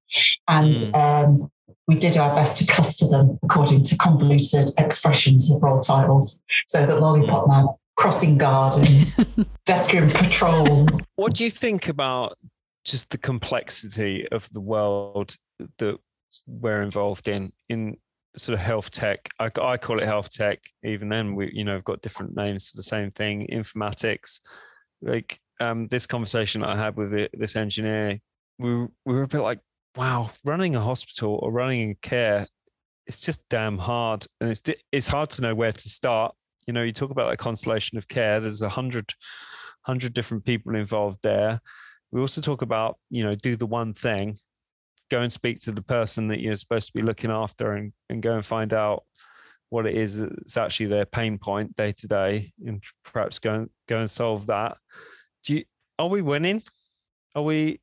[0.46, 1.24] and mm.
[1.24, 1.50] um,
[1.86, 6.84] we did our best to cluster them according to convoluted expressions of role titles, so
[6.84, 7.66] that Lollipop Man
[7.96, 10.86] crossing guard and pedestrian patrol.
[11.16, 12.36] What do you think about
[12.84, 15.36] just the complexity of the world
[15.78, 15.98] that
[16.46, 17.96] we're involved in in
[18.36, 19.28] sort of health tech?
[19.38, 20.60] I, I call it health tech.
[20.84, 23.48] Even then, we you know have got different names for the same thing.
[23.50, 24.40] Informatics,
[25.02, 28.20] like um, this conversation I had with the, this engineer,
[28.58, 29.60] we we were a bit like,
[29.96, 32.46] wow, running a hospital or running a care,
[33.08, 36.34] it's just damn hard, and it's it's hard to know where to start.
[36.66, 38.38] You know, you talk about that constellation of care.
[38.38, 39.14] There's a hundred
[39.82, 41.60] hundred different people involved there.
[42.12, 44.38] We also talk about you know do the one thing,
[45.10, 48.22] go and speak to the person that you're supposed to be looking after, and and
[48.22, 49.04] go and find out
[49.70, 53.70] what it is that's actually their pain point day to day, and perhaps go and
[53.88, 54.76] go and solve that.
[55.44, 55.64] Do you,
[55.98, 56.62] are we winning?
[57.34, 57.80] Are we?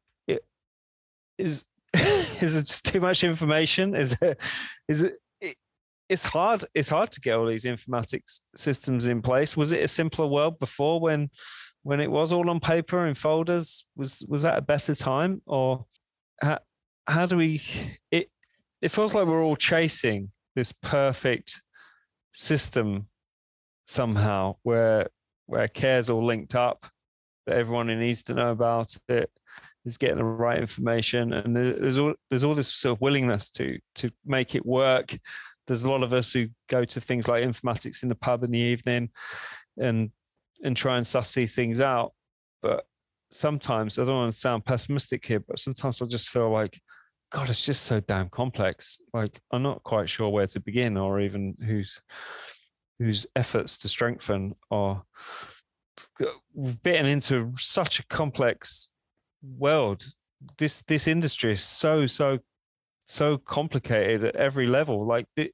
[1.37, 3.95] Is is it just too much information?
[3.95, 4.41] Is it?
[4.87, 5.13] Is it?
[6.09, 6.65] it's hard.
[6.73, 9.57] It's hard to get all these informatics systems in place.
[9.57, 11.29] Was it a simpler world before when
[11.83, 13.85] when it was all on paper in folders?
[13.95, 15.85] Was was that a better time, or
[17.07, 17.61] how do we?
[18.11, 18.29] It
[18.81, 21.61] it feels like we're all chasing this perfect
[22.33, 23.07] system
[23.85, 25.07] somehow, where
[25.45, 26.87] where care's all linked up,
[27.45, 29.29] that everyone needs to know about it
[29.85, 33.77] is getting the right information, and there's all there's all this sort of willingness to
[33.95, 35.15] to make it work.
[35.67, 38.51] There's a lot of us who go to things like informatics in the pub in
[38.51, 39.09] the evening,
[39.79, 40.11] and
[40.63, 42.13] and try and suss these things out.
[42.61, 42.85] But
[43.31, 46.79] sometimes I don't want to sound pessimistic here, but sometimes I just feel like,
[47.31, 48.99] God, it's just so damn complex.
[49.13, 52.01] Like I'm not quite sure where to begin, or even whose
[52.99, 55.03] whose efforts to strengthen, are
[56.81, 58.89] bitten into such a complex
[59.43, 60.05] world.
[60.57, 62.39] This this industry is so so
[63.03, 65.05] so complicated at every level.
[65.05, 65.51] Like the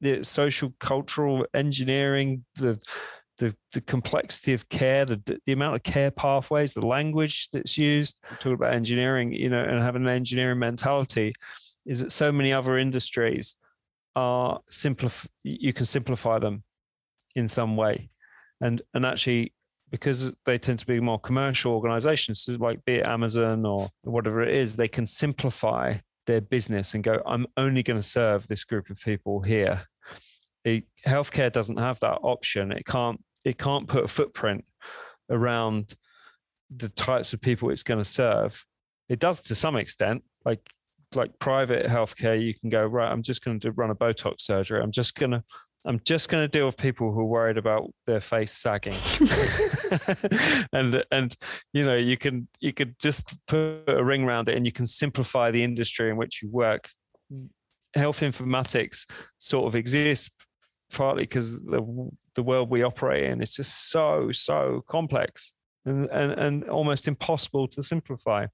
[0.00, 2.80] the social, cultural, engineering, the
[3.38, 8.20] the the complexity of care, the the amount of care pathways, the language that's used.
[8.40, 11.34] Talk about engineering, you know, and having an engineering mentality,
[11.86, 13.54] is that so many other industries
[14.16, 15.28] are simplify.
[15.44, 16.62] You can simplify them
[17.34, 18.10] in some way,
[18.60, 19.54] and and actually
[19.90, 24.42] because they tend to be more commercial organizations, so like be it Amazon or whatever
[24.42, 25.94] it is, they can simplify
[26.26, 29.82] their business and go, I'm only going to serve this group of people here.
[30.64, 32.70] It, healthcare doesn't have that option.
[32.70, 34.64] It can't it can't put a footprint
[35.30, 35.94] around
[36.74, 38.64] the types of people it's going to serve.
[39.08, 40.60] It does to some extent, like
[41.14, 43.10] like private healthcare, you can go right.
[43.10, 44.82] I'm just going to run a Botox surgery.
[44.82, 45.42] I'm just going to
[45.86, 48.96] I'm just going to deal with people who are worried about their face sagging,
[50.72, 51.36] and and
[51.72, 54.86] you know you can you could just put a ring around it, and you can
[54.86, 56.88] simplify the industry in which you work.
[57.94, 59.08] Health informatics
[59.38, 60.30] sort of exists
[60.92, 65.52] partly because the the world we operate in is just so so complex
[65.84, 68.46] and and, and almost impossible to simplify.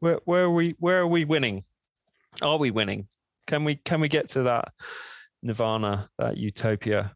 [0.00, 1.64] Where where are we where are we winning?
[2.40, 3.08] Are we winning?
[3.46, 4.72] Can we can we get to that?
[5.42, 7.14] nirvana, that utopia.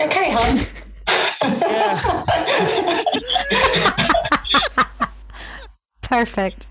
[0.00, 0.58] Okay, hon.
[6.02, 6.66] Perfect.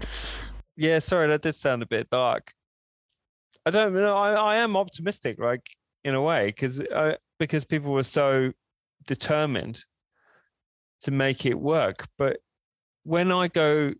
[0.75, 2.51] Yeah, sorry, that did sound a bit dark.
[3.65, 4.15] I don't know.
[4.15, 5.65] I, I am optimistic, like
[6.05, 6.81] in a way, because
[7.39, 8.51] because people were so
[9.07, 9.83] determined
[11.01, 12.07] to make it work.
[12.17, 12.37] But
[13.03, 13.93] when I go,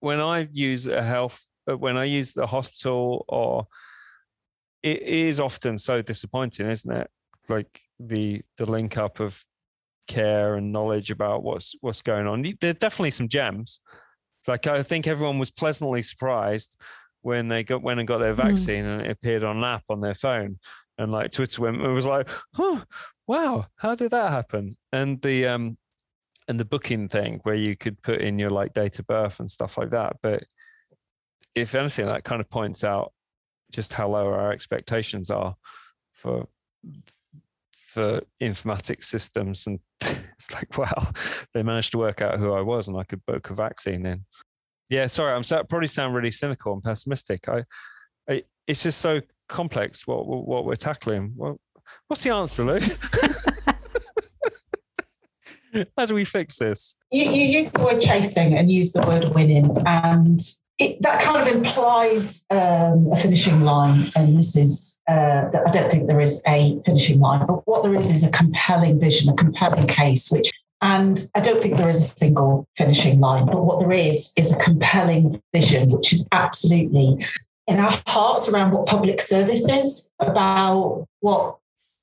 [0.00, 3.66] when I use a health, uh, when I use the hospital or
[4.82, 7.10] it is often so disappointing, isn't it?
[7.48, 9.42] Like the the link up of
[10.08, 12.44] care and knowledge about what's what's going on.
[12.60, 13.80] There's definitely some gems.
[14.46, 16.80] Like I think everyone was pleasantly surprised
[17.22, 18.42] when they got went and got their hmm.
[18.42, 18.88] vaccine mm.
[18.88, 20.58] and it appeared on an app on their phone.
[20.98, 22.28] And like Twitter went, it was like,
[22.58, 22.82] oh
[23.26, 24.76] wow, how did that happen?
[24.92, 25.78] And the um
[26.48, 29.50] and the booking thing where you could put in your like date of birth and
[29.50, 30.16] stuff like that.
[30.22, 30.44] But
[31.54, 33.12] if anything, that kind of points out
[33.72, 35.56] just how low our expectations are
[36.12, 36.46] for
[37.96, 41.10] for informatics systems and it's like wow
[41.54, 44.24] they managed to work out who i was and i could book a vaccine in
[44.90, 47.64] yeah sorry i'm so, probably sound really cynical and pessimistic I,
[48.28, 51.32] I it's just so complex what what we're tackling.
[51.36, 51.60] Well,
[52.08, 52.78] what's the answer lou?
[55.96, 56.96] How do we fix this?
[57.10, 60.40] You, you use the word chasing and use the word winning and
[60.78, 65.90] it, that kind of implies um, a finishing line, and this is, uh, I don't
[65.90, 69.36] think there is a finishing line, but what there is is a compelling vision, a
[69.36, 73.80] compelling case, which, and I don't think there is a single finishing line, but what
[73.80, 77.26] there is is a compelling vision, which is absolutely
[77.66, 81.56] in our hearts around what public service is, about what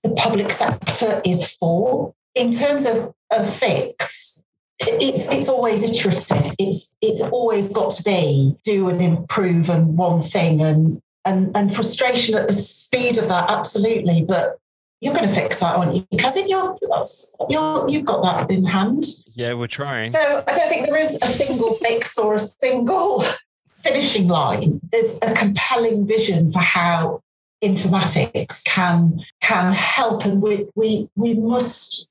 [0.03, 2.13] the public sector is for.
[2.35, 4.43] In terms of a fix,
[4.79, 6.53] it's it's always iterative.
[6.59, 11.73] It's it's always got to be do and improve and one thing and and and
[11.73, 14.23] frustration at the speed of that, absolutely.
[14.23, 14.57] But
[15.03, 16.47] you're going to fix that, aren't you, Kevin?
[16.47, 16.77] You're,
[17.49, 19.03] you're, you've got that in hand.
[19.35, 20.09] Yeah, we're trying.
[20.09, 23.25] So I don't think there is a single fix or a single
[23.83, 24.79] finishing line.
[24.91, 27.21] There's a compelling vision for how
[27.63, 32.09] informatics can can help, and we we we must.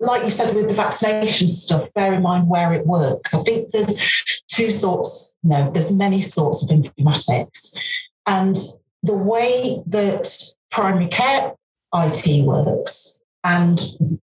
[0.00, 3.32] Like you said with the vaccination stuff, bear in mind where it works.
[3.32, 4.02] I think there's
[4.48, 7.78] two sorts, no, there's many sorts of informatics.
[8.26, 8.56] And
[9.02, 10.28] the way that
[10.70, 11.54] primary care
[11.94, 13.20] IT works.
[13.44, 13.78] And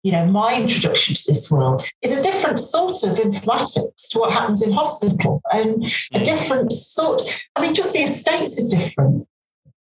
[0.04, 4.32] you know, my introduction to this world is a different sort of informatics to what
[4.32, 6.24] happens in hospital, and a mm.
[6.24, 7.22] different sort.
[7.56, 9.28] I mean, just the estates is different.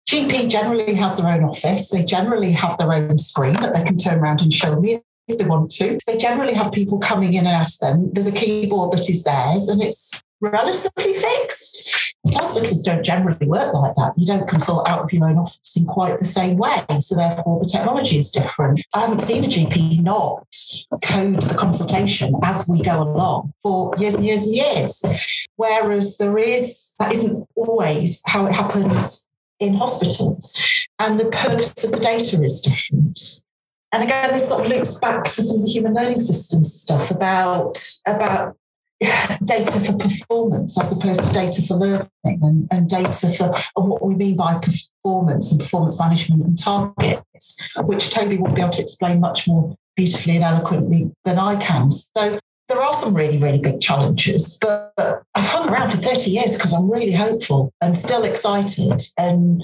[0.10, 1.90] GP generally has their own office.
[1.90, 5.38] They generally have their own screen that they can turn around and show me if
[5.38, 5.98] they want to.
[6.06, 8.12] They generally have people coming in and out of them.
[8.14, 11.92] There's a keyboard that is theirs, and it's relatively fixed.
[12.34, 14.14] Hospitals don't generally work like that.
[14.18, 16.84] You don't consult out of your own office in quite the same way.
[17.00, 18.82] So therefore the technology is different.
[18.94, 20.48] I haven't seen a GP not
[21.04, 25.06] code the consultation as we go along for years and years and years.
[25.56, 29.26] Whereas there is, that isn't always how it happens
[29.60, 30.64] in hospitals.
[31.00, 33.44] And the purpose of the data is different.
[33.92, 37.12] And again, this sort of loops back to some of the human learning systems stuff
[37.12, 38.58] about, about
[39.44, 44.16] data for performance as opposed to data for learning and, and data for what we
[44.16, 49.20] mean by performance and performance management and targets, which Toby will be able to explain
[49.20, 51.92] much more beautifully and eloquently than I can.
[51.92, 56.58] So there are some really, really big challenges, but I've hung around for 30 years
[56.58, 59.02] because I'm really hopeful and still excited.
[59.18, 59.64] And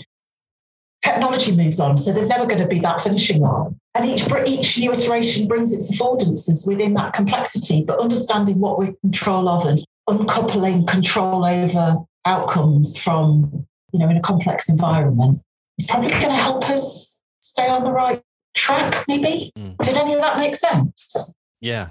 [1.03, 3.79] technology moves on, so there's never going to be that finishing line.
[3.95, 8.93] And each each new iteration brings its affordances within that complexity, but understanding what we're
[9.01, 15.41] control of and uncoupling control over outcomes from, you know, in a complex environment
[15.77, 18.21] is probably going to help us stay on the right
[18.55, 19.51] track, maybe.
[19.57, 19.77] Mm.
[19.77, 21.33] Did any of that make sense?
[21.59, 21.89] Yeah.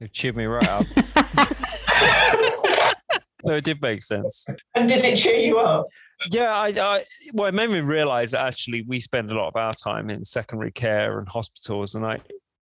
[0.00, 0.86] It cheered me right up.
[3.44, 4.46] no, it did make sense.
[4.74, 5.86] And did it cheer you up?
[6.30, 9.56] Yeah, I, I well, it made me realize that actually we spend a lot of
[9.56, 12.18] our time in secondary care and hospitals, and I,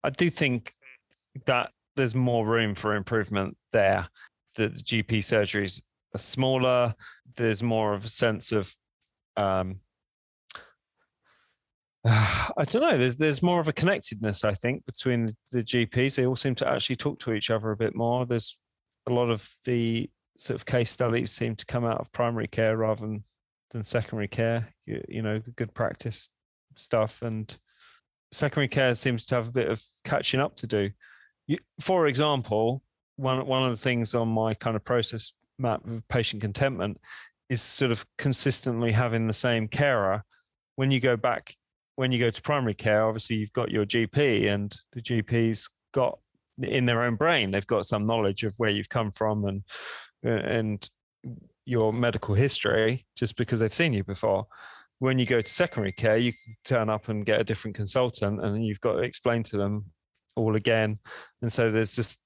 [0.04, 0.72] I do think
[1.46, 4.08] that there's more room for improvement there.
[4.54, 5.82] The GP surgeries
[6.14, 6.94] are smaller.
[7.36, 8.74] There's more of a sense of,
[9.36, 9.80] um,
[12.06, 12.98] I don't know.
[12.98, 16.16] There's there's more of a connectedness, I think, between the GPs.
[16.16, 18.26] They all seem to actually talk to each other a bit more.
[18.26, 18.56] There's
[19.08, 22.76] a lot of the sort of case studies seem to come out of primary care
[22.76, 23.24] rather than
[23.70, 24.68] than secondary care.
[24.86, 26.30] You, you know, good practice
[26.76, 27.56] stuff, and
[28.32, 30.90] secondary care seems to have a bit of catching up to do.
[31.46, 32.82] You, for example,
[33.16, 37.00] one one of the things on my kind of process map of patient contentment
[37.48, 40.24] is sort of consistently having the same carer.
[40.76, 41.54] When you go back,
[41.96, 46.18] when you go to primary care, obviously you've got your GP, and the GP's got
[46.62, 49.62] in their own brain, they've got some knowledge of where you've come from and
[50.24, 50.88] uh, and
[51.70, 54.46] your medical history just because they've seen you before.
[54.98, 58.44] When you go to secondary care, you can turn up and get a different consultant,
[58.44, 59.86] and you've got to explain to them
[60.36, 60.96] all again.
[61.40, 62.18] And so there's just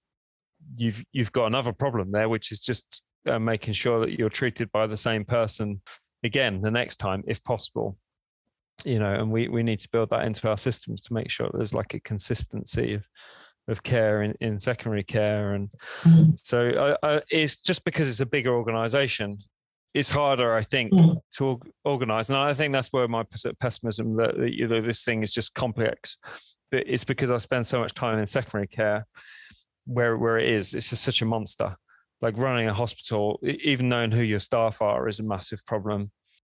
[0.75, 4.73] you've you've got another problem there, which is just uh, making sure that you're treated
[4.73, 5.83] by the same person
[6.25, 7.99] again the next time, if possible.
[8.85, 11.51] You know, and we we need to build that into our systems to make sure
[11.53, 13.05] there's like a consistency of
[13.69, 15.55] of care in, in secondary care.
[15.55, 15.71] And
[16.03, 16.33] mm-hmm.
[16.37, 19.39] so I, I, it's just because it's a bigger organization
[19.95, 21.13] it's harder i think mm-hmm.
[21.31, 22.29] to organize.
[22.29, 23.25] And i think that's where my
[23.61, 26.19] pessimism that, that you know this thing is just complex
[26.73, 29.07] but it's because i spend so much time in secondary care
[29.87, 30.75] where where it is.
[30.75, 31.77] It's just such a monster.
[32.21, 36.11] Like running a hospital even knowing who your staff are is a massive problem.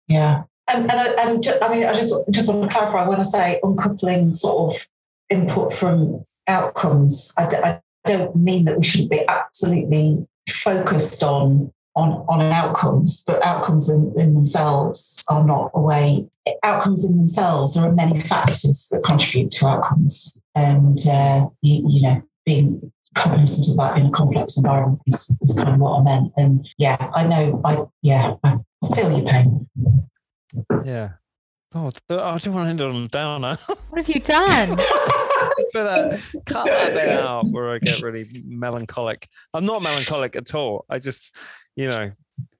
[0.08, 0.42] Yeah.
[0.68, 3.58] And, and, and just, i mean i just just want to clarify when i say
[3.64, 4.86] uncoupling sort of
[5.28, 7.32] input from outcomes.
[7.38, 13.24] I d- I don't mean that we shouldn't be absolutely focused on on, on outcomes,
[13.26, 16.28] but outcomes in, in themselves are not a way.
[16.62, 20.40] Outcomes in themselves, there are many factors that contribute to outcomes.
[20.54, 25.58] And, uh, you, you know, being cognizant of that in a complex environment is, is
[25.58, 26.32] kind of what I meant.
[26.36, 28.58] And yeah, I know, I, yeah, I
[28.94, 29.68] feel your pain.
[30.84, 31.10] Yeah.
[31.74, 33.56] Oh, I don't want to end on a downer.
[33.90, 34.76] What have you done?
[35.72, 36.20] for that.
[36.46, 39.28] Cut that bit out where I get really melancholic.
[39.54, 40.84] I'm not melancholic at all.
[40.88, 41.34] I just,
[41.76, 42.12] you know,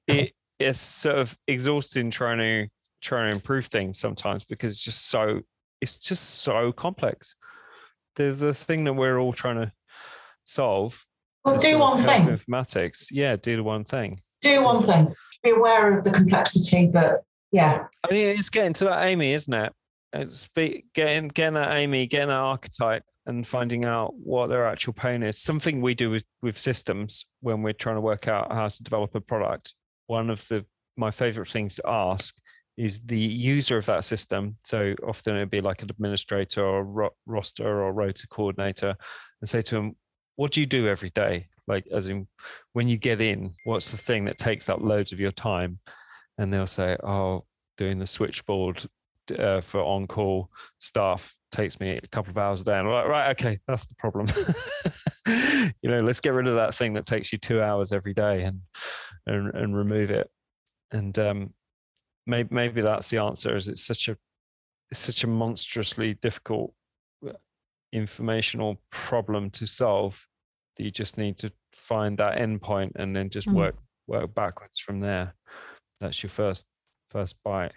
[0.07, 2.67] it, it's sort of exhausting trying to
[3.01, 5.41] trying to improve things sometimes because it's just so
[5.79, 7.35] it's just so complex.
[8.15, 9.71] The the thing that we're all trying to
[10.45, 11.05] solve.
[11.43, 12.27] Well, do one thing.
[12.27, 14.21] Informatics, yeah, do the one thing.
[14.41, 15.13] Do one thing.
[15.43, 17.85] Be aware of the complexity, but yeah.
[18.03, 19.73] I mean, it's getting to that Amy, isn't it?
[20.13, 24.93] It's be, getting getting that Amy, getting that archetype, and finding out what their actual
[24.93, 25.37] pain is.
[25.37, 29.15] Something we do with with systems when we're trying to work out how to develop
[29.15, 29.73] a product.
[30.07, 30.65] One of the
[30.97, 32.35] my favorite things to ask
[32.77, 34.57] is the user of that system.
[34.65, 38.95] So often it'd be like an administrator or ro- roster or rota coordinator,
[39.39, 39.95] and say to them,
[40.35, 41.47] "What do you do every day?
[41.67, 42.27] Like, as in,
[42.73, 45.79] when you get in, what's the thing that takes up loads of your time?"
[46.41, 47.45] And they'll say, "Oh,
[47.77, 48.83] doing the switchboard
[49.37, 50.49] uh, for on-call
[50.79, 53.85] staff takes me a couple of hours a day." And I'm like, "Right, okay, that's
[53.85, 54.25] the problem.
[55.83, 58.43] you know, let's get rid of that thing that takes you two hours every day
[58.43, 58.61] and
[59.27, 60.31] and, and remove it."
[60.91, 61.53] And um,
[62.25, 63.55] maybe maybe that's the answer.
[63.55, 64.17] Is it's such a
[64.89, 66.73] it's such a monstrously difficult
[67.27, 67.33] uh,
[67.93, 70.25] informational problem to solve
[70.77, 73.53] that you just need to find that endpoint and then just mm.
[73.53, 73.75] work
[74.07, 75.35] work backwards from there.
[76.01, 76.65] That's your first
[77.07, 77.71] first bite.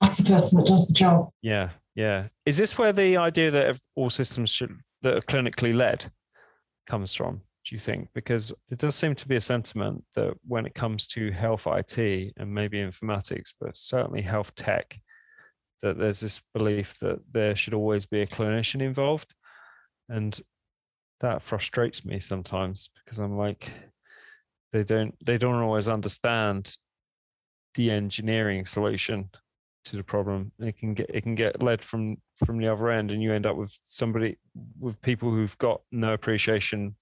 [0.00, 1.30] That's the person that does the job.
[1.42, 2.28] Yeah, yeah.
[2.46, 6.12] Is this where the idea that all systems should that are clinically led
[6.86, 7.42] comes from?
[7.64, 8.08] do you think?
[8.14, 12.32] Because there does seem to be a sentiment that when it comes to health IT
[12.36, 14.98] and maybe informatics, but certainly health tech,
[15.82, 19.34] that there's this belief that there should always be a clinician involved.
[20.08, 20.38] And
[21.20, 23.70] that frustrates me sometimes because I'm like,
[24.72, 26.76] they don't they don't always understand
[27.74, 29.30] the engineering solution
[29.84, 30.52] to the problem.
[30.58, 33.46] It can get it can get led from from the other end, and you end
[33.46, 34.38] up with somebody
[34.78, 36.96] with people who've got no appreciation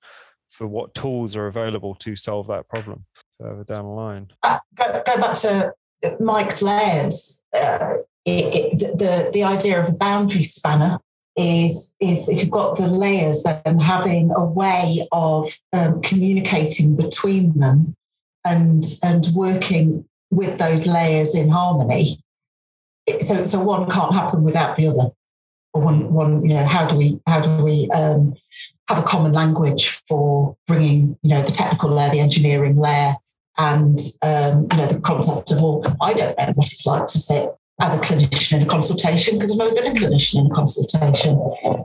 [0.48, 3.04] for what tools are available to solve that problem
[3.38, 4.30] further down the line.
[4.42, 5.72] Uh, go, go, back to
[6.20, 7.42] Mike's layers.
[7.54, 10.98] Uh, it, it, the the idea of a boundary spanner
[11.36, 17.58] is is if you've got the layers, then having a way of um, communicating between
[17.58, 17.94] them
[18.44, 22.20] and and working with those layers in harmony.
[23.20, 25.10] So so one can't happen without the other.
[25.72, 28.34] One one you know how do we how do we um,
[28.88, 33.16] have a common language for bringing, you know, the technical layer, the engineering layer,
[33.56, 37.18] and um, you know the concept of well, I don't know what it's like to
[37.18, 40.54] sit as a clinician in a consultation because I've never been a clinician in a
[40.54, 41.40] consultation,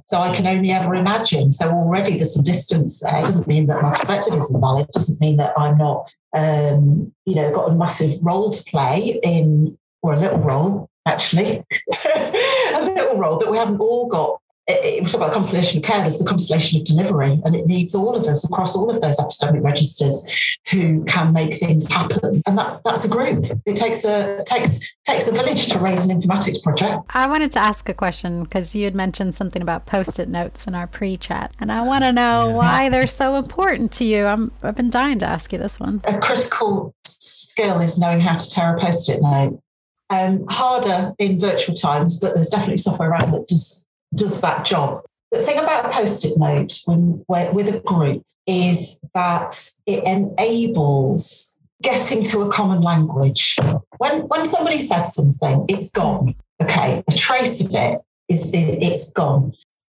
[0.06, 1.52] so I can only ever imagine.
[1.52, 3.20] So already there's some distance there.
[3.20, 4.88] It doesn't mean that my perspective is invalid.
[4.88, 9.20] It doesn't mean that I'm not, um, you know, got a massive role to play
[9.24, 11.64] in, or a little role actually,
[12.06, 16.00] a little role that we haven't all got we talk about the constellation of care,
[16.02, 19.18] there's the constellation of delivery, and it needs all of us across all of those
[19.18, 20.32] epistemic registers
[20.72, 22.42] who can make things happen.
[22.48, 23.46] And that, that's a group.
[23.66, 27.04] It takes a takes takes a village to raise an informatics project.
[27.10, 30.76] I wanted to ask a question because you had mentioned something about post-it notes in
[30.76, 32.54] our pre-chat, and I want to know yeah.
[32.54, 34.26] why they're so important to you.
[34.26, 36.02] I'm I've been dying to ask you this one.
[36.06, 39.60] A critical skill is knowing how to tear a post-it note.
[40.10, 45.04] Um, harder in virtual times, but there's definitely software around that just does that job.
[45.32, 52.24] The thing about a post-it note when with a group is that it enables getting
[52.24, 53.58] to a common language.
[53.98, 56.36] When when somebody says something, it's gone.
[56.62, 59.54] Okay, a trace of it is it's gone.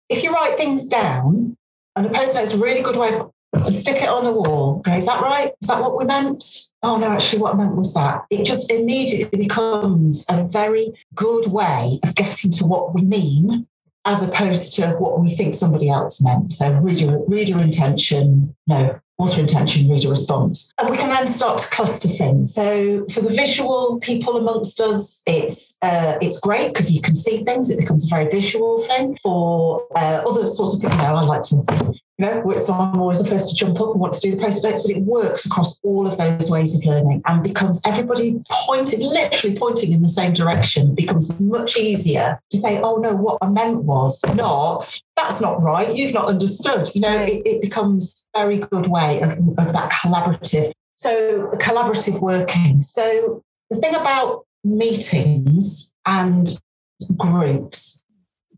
[0.10, 1.58] If you write things down,
[1.96, 3.22] and a post-it is a really good way
[3.54, 4.80] and stick it on a wall.
[4.80, 5.54] Okay, is that right?
[5.62, 6.44] Is that what we meant?
[6.84, 8.26] Oh no, actually, what I meant was that.
[8.30, 13.68] It just immediately becomes a very good way of getting to what we mean
[14.10, 16.52] as opposed to what we think somebody else meant.
[16.52, 20.73] So reader, reader intention, no, author intention, reader response.
[20.80, 22.56] And we can then start to cluster things.
[22.56, 27.44] So for the visual people amongst us, it's uh, it's great because you can see
[27.44, 27.69] things.
[27.69, 29.15] It becomes a very visual thing.
[29.22, 33.00] For uh, other sorts of people, you know, I like to you know, so I'm
[33.00, 35.04] always the first to jump up and want to do the post-it notes, but it
[35.04, 40.02] works across all of those ways of learning and becomes everybody pointing, literally pointing in
[40.02, 45.02] the same direction, becomes much easier to say, oh no, what I meant was not,
[45.16, 46.94] that's not right, you've not understood.
[46.94, 50.72] You know, it, it becomes a very good way of, of that collaborative.
[50.96, 52.82] So collaborative working.
[52.82, 56.60] So the thing about meetings and
[57.16, 58.04] groups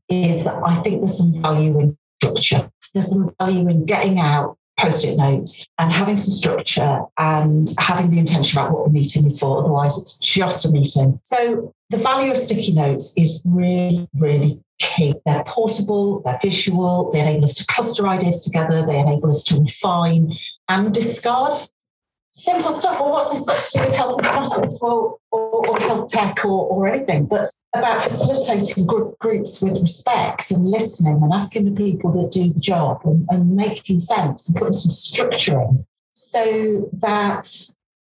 [0.10, 2.72] is that I think there's some value in structure.
[2.94, 8.20] There's some value in getting out post-it notes and having some structure and having the
[8.20, 9.60] intention about what the meeting is for.
[9.60, 11.20] Otherwise, it's just a meeting.
[11.24, 15.14] So the value of sticky notes is really, really key.
[15.26, 19.60] They're portable, they're visual, they enable us to cluster ideas together, they enable us to
[19.60, 20.34] refine
[20.68, 21.54] and discard.
[22.32, 23.00] Simple stuff.
[23.00, 26.68] Well, what's this got to do with health informatics well, or, or health tech or,
[26.68, 27.26] or anything?
[27.26, 32.52] But about facilitating group, groups with respect and listening and asking the people that do
[32.52, 37.48] the job and, and making sense and putting some structure in so that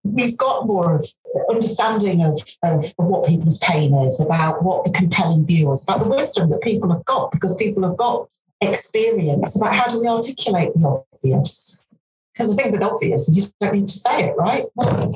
[0.04, 1.06] we've got more of
[1.50, 6.08] understanding of, of, what people's pain is, about what the compelling view is, about the
[6.08, 8.28] wisdom that people have got, because people have got
[8.60, 11.84] experience about how do we articulate the obvious.
[12.38, 14.66] Because the thing with obvious is you don't need to say it, right?
[14.76, 15.10] Well,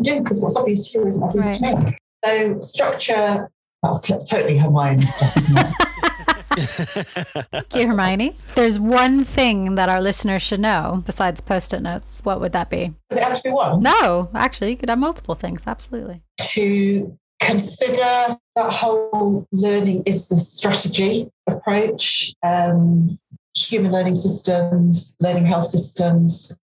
[0.00, 1.78] do because what's obvious to you isn't obvious right.
[1.78, 1.98] to me.
[2.24, 3.50] So structure,
[3.82, 5.66] that's t- totally Hermione stuff, isn't it?
[7.52, 8.38] Thank you, Hermione.
[8.54, 12.20] There's one thing that our listeners should know besides post it notes.
[12.22, 12.94] What would that be?
[13.10, 13.82] Does it have to be one?
[13.82, 15.64] No, actually, you could have multiple things.
[15.66, 16.22] Absolutely.
[16.38, 23.18] To consider that whole learning is the strategy approach, um,
[23.54, 26.56] human learning systems, learning health systems,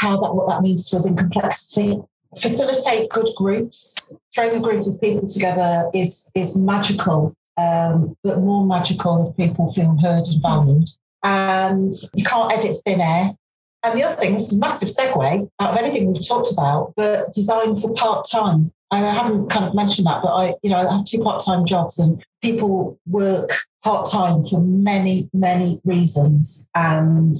[0.00, 1.98] how that what that means to us in complexity.
[2.40, 4.16] Facilitate good groups.
[4.34, 9.68] Throwing a group of people together is is magical um, but more magical if people
[9.68, 10.88] feel heard and valued.
[11.22, 13.34] And you can't edit thin air.
[13.82, 16.92] And the other thing, this is a massive segue out of anything we've talked about,
[16.96, 18.72] but design for part time.
[18.90, 21.66] I haven't kind of mentioned that, but I, you know, I have two part time
[21.66, 23.50] jobs and people work
[23.82, 26.68] part time for many, many reasons.
[26.74, 27.34] And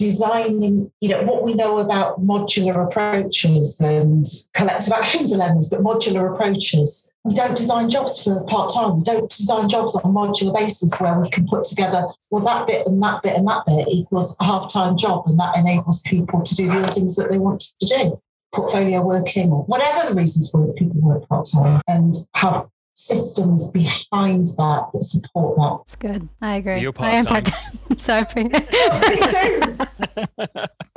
[0.00, 4.24] designing, you know, what we know about modular approaches and
[4.54, 7.12] collective action dilemmas, but modular approaches.
[7.24, 8.96] We don't design jobs for part time.
[8.96, 12.66] We don't design jobs on a modular basis where we can put together, well, that
[12.66, 16.02] bit and that bit and that bit equals a half time job, and that enables
[16.04, 18.20] people to do the other things that they want to do
[18.52, 24.46] portfolio working or whatever the reasons for people work part time and have systems behind
[24.46, 25.78] that that support that.
[25.78, 26.28] That's good.
[26.40, 26.80] I agree.
[26.80, 27.14] You're part-time.
[27.14, 27.98] I am part-time.
[27.98, 28.22] so I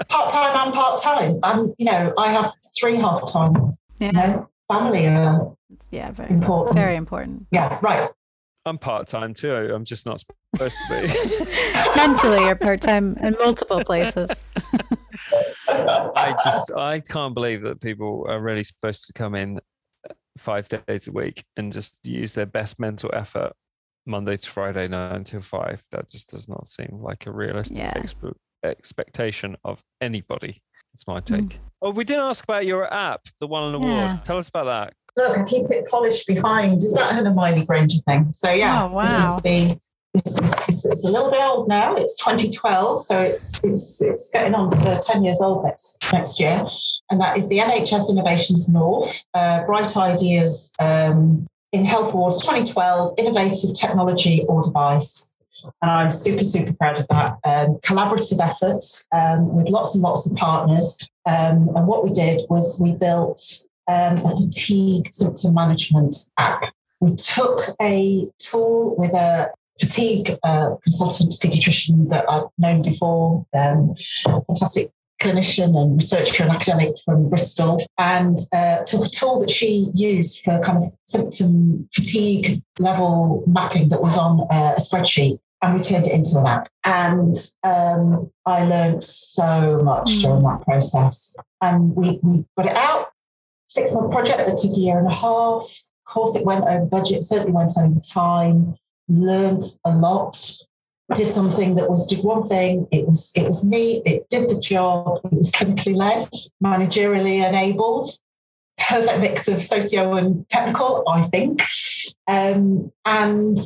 [0.10, 1.40] part time and part time.
[1.44, 3.78] Um, you know, I have three half time.
[4.00, 4.08] Yeah.
[4.08, 5.56] You know, family are
[5.92, 6.76] yeah, very important.
[6.76, 7.46] Very important.
[7.52, 8.10] Yeah, right.
[8.66, 9.54] I'm part time too.
[9.54, 10.22] I'm just not
[10.56, 11.08] supposed to be.
[11.96, 14.30] Mentally, you're part time in multiple places.
[15.68, 19.60] I just I can't believe that people are really supposed to come in
[20.38, 23.54] five days a week and just use their best mental effort
[24.06, 25.84] Monday to Friday, nine until five.
[25.92, 27.94] That just does not seem like a realistic yeah.
[27.94, 30.62] exp- expectation of anybody.
[30.94, 31.42] It's my take.
[31.42, 31.58] Mm.
[31.82, 33.88] Oh, we didn't ask about your app, the one on award.
[33.88, 34.18] Yeah.
[34.24, 34.94] Tell us about that.
[35.16, 36.84] Look, I keep it polished behind.
[36.84, 38.32] Is that an Hermione Granger thing?
[38.32, 39.02] So yeah, oh, wow.
[39.06, 39.80] this is the
[40.14, 40.38] is,
[40.70, 41.96] it's a little bit old now.
[41.96, 46.68] It's 2012, so it's it's it's getting on for 10 years old next next year
[47.14, 53.16] and that is the NHS Innovations North, uh, Bright Ideas um, in Health Awards 2012,
[53.20, 55.32] Innovative Technology or Device.
[55.82, 57.38] And I'm super, super proud of that.
[57.46, 61.08] Um, collaborative effort um, with lots and lots of partners.
[61.28, 63.42] Um, and what we did was we built
[63.88, 66.64] um, a fatigue symptom management app.
[67.00, 73.96] We took a tool with a fatigue uh, consultant pediatrician that I've known before, um,
[74.26, 74.92] fantastic
[75.22, 80.44] clinician and researcher and academic from Bristol, and uh, took a tool that she used
[80.44, 85.40] for kind of symptom fatigue level mapping that was on uh, a spreadsheet.
[85.62, 86.68] And we turned it into an app.
[86.84, 90.22] And um, I learned so much mm.
[90.24, 91.38] during that process.
[91.62, 93.08] And we, we got it out,
[93.68, 95.64] six month project that took a year and a half.
[96.06, 98.76] Of course, it went over budget, certainly went over time,
[99.14, 100.38] learned a lot
[101.16, 102.88] did something that was did one thing.
[102.92, 104.04] It was it was neat.
[104.06, 105.20] It did the job.
[105.26, 106.24] It was clinically led,
[106.64, 108.06] managerially enabled.
[108.78, 111.62] Perfect mix of socio and technical, I think.
[112.28, 113.58] Um, and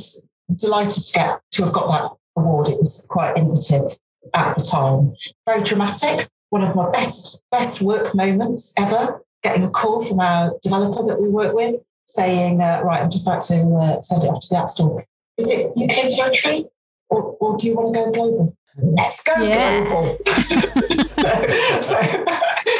[0.54, 2.68] delighted to get to have got that award.
[2.68, 3.96] It was quite innovative
[4.34, 5.14] at the time.
[5.46, 6.28] Very dramatic.
[6.50, 9.22] One of my best best work moments ever.
[9.42, 11.76] Getting a call from our developer that we work with
[12.06, 15.06] saying, uh, "Right, I'm just about to uh, send it off to the App Store.
[15.38, 16.66] Is it UK territory?
[17.10, 18.56] or, or do you want to go global?
[18.76, 19.84] Let's go yeah.
[19.84, 20.18] global.
[21.04, 22.24] so, so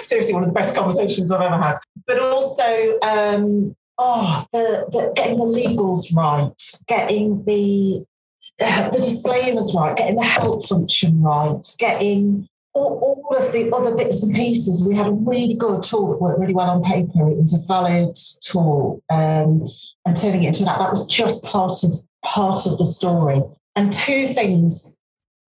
[0.02, 1.78] seriously, one of the best conversations I've ever had.
[2.06, 6.52] But also, um, oh, the, the getting the legals right,
[6.86, 8.04] getting the
[8.60, 13.94] uh, the disclaimers right, getting the help function right, getting all, all, of the other
[13.96, 14.86] bits and pieces.
[14.88, 17.28] We had a really good tool that worked really well on paper.
[17.28, 19.66] It was a valid tool, um,
[20.04, 21.92] and turning it into an app that was just part of
[22.24, 23.42] part of the story.
[23.76, 24.96] And two things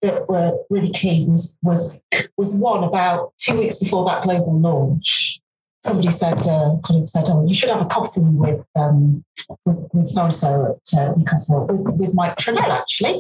[0.02, 2.02] that were really key was was
[2.36, 5.40] was one about two weeks before that global launch.
[5.82, 9.24] Somebody said, uh, colleague said, "Oh, you should have a coffee with um,
[9.64, 13.18] with, with so so at uh, Newcastle with, with Mike Trenell, actually,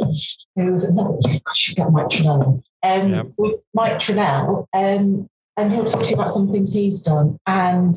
[0.56, 1.16] who was another.
[1.22, 2.62] Yeah, I should get Mike Trenell.
[2.82, 7.38] Um, With Mike Trenell, um, and he'll talk to you about some things he's done.
[7.46, 7.94] And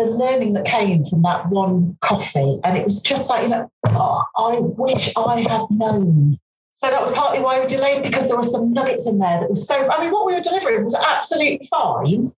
[0.00, 3.70] the learning that came from that one coffee, and it was just like, you know,
[3.90, 6.38] oh, I wish I had known.
[6.72, 9.50] So that was partly why we delayed because there were some nuggets in there that
[9.50, 9.90] was so.
[9.90, 12.32] I mean, what we were delivering was absolutely fine,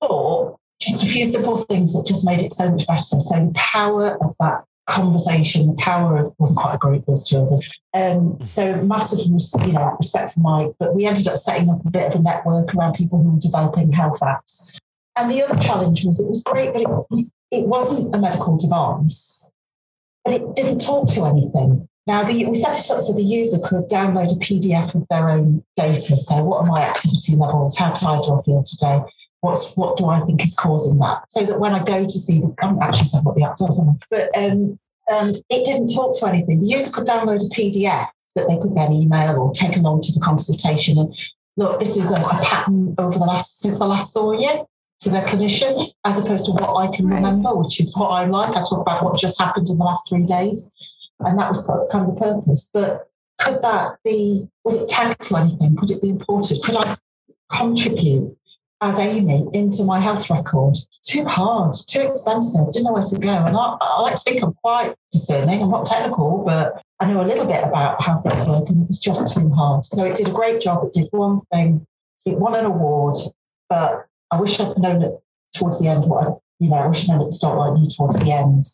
[0.00, 3.02] but just a few simple things that just made it so much better.
[3.02, 7.38] So the power of that conversation, the power of wasn't quite a group, was two
[7.38, 7.72] of us.
[7.94, 9.20] Um, so massive,
[9.64, 10.72] you know, respect for Mike.
[10.80, 13.38] But we ended up setting up a bit of a network around people who were
[13.38, 14.80] developing health apps.
[15.16, 19.50] And the other challenge was it was great, but it, it wasn't a medical device,
[20.24, 21.88] but it didn't talk to anything.
[22.06, 25.28] Now, the, we set it up so the user could download a PDF of their
[25.28, 26.16] own data.
[26.16, 27.76] So, what are my activity levels?
[27.76, 29.00] How tired do I feel today?
[29.40, 31.24] What's what do I think is causing that?
[31.30, 33.56] So that when I go to see the, I haven't actually said what the app
[33.56, 34.78] does, but um,
[35.12, 36.60] um, it didn't talk to anything.
[36.60, 40.12] The user could download a PDF that they could then email or take along to
[40.12, 40.98] the consultation.
[40.98, 41.16] And
[41.56, 44.66] look, this is a, a pattern over the last since I last saw you
[45.00, 48.50] to their clinician, as opposed to what I can remember, which is what I'm like.
[48.50, 50.72] I talk about what just happened in the last three days,
[51.20, 52.70] and that was kind of the purpose.
[52.72, 53.08] But
[53.38, 54.48] could that be?
[54.64, 55.76] Was it tagged to anything?
[55.76, 56.62] Could it be important?
[56.62, 56.96] Could I
[57.50, 58.36] contribute
[58.80, 60.76] as Amy into my health record.
[61.02, 63.30] Too hard, too expensive, didn't know where to go.
[63.30, 65.62] And I, I like to think I'm quite discerning.
[65.62, 68.88] I'm not technical, but I know a little bit about how things work, and it
[68.88, 69.84] was just too hard.
[69.84, 70.84] So it did a great job.
[70.84, 71.86] It did one thing.
[72.26, 73.16] It won an award,
[73.68, 74.06] but
[74.36, 75.14] I wish I'd known it
[75.56, 76.04] towards the end.
[76.04, 78.32] What I, you know, I wish I'd known at the start I knew towards the
[78.32, 78.66] end.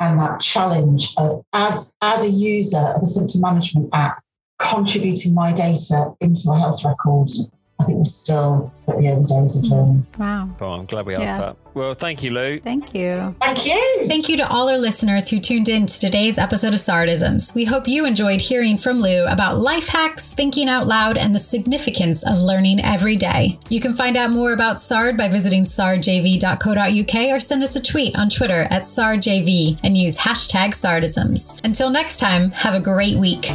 [0.00, 4.24] And that challenge of as as a user of a symptom management app,
[4.58, 7.52] contributing my data into my health records
[7.84, 9.70] I think we're still at the early days of mm.
[9.70, 10.06] learning.
[10.18, 10.48] Wow.
[10.58, 11.46] Oh, I'm glad we asked yeah.
[11.46, 11.56] that.
[11.74, 12.60] Well, thank you, Lou.
[12.60, 13.34] Thank you.
[13.42, 14.06] Thank you.
[14.06, 17.54] Thank you to all our listeners who tuned in to today's episode of Sardisms.
[17.54, 21.40] We hope you enjoyed hearing from Lou about life hacks, thinking out loud, and the
[21.40, 23.58] significance of learning every day.
[23.68, 28.16] You can find out more about SARD by visiting sardjv.co.uk or send us a tweet
[28.16, 31.60] on Twitter at sardjv and use hashtag Sardisms.
[31.64, 33.50] Until next time, have a great week.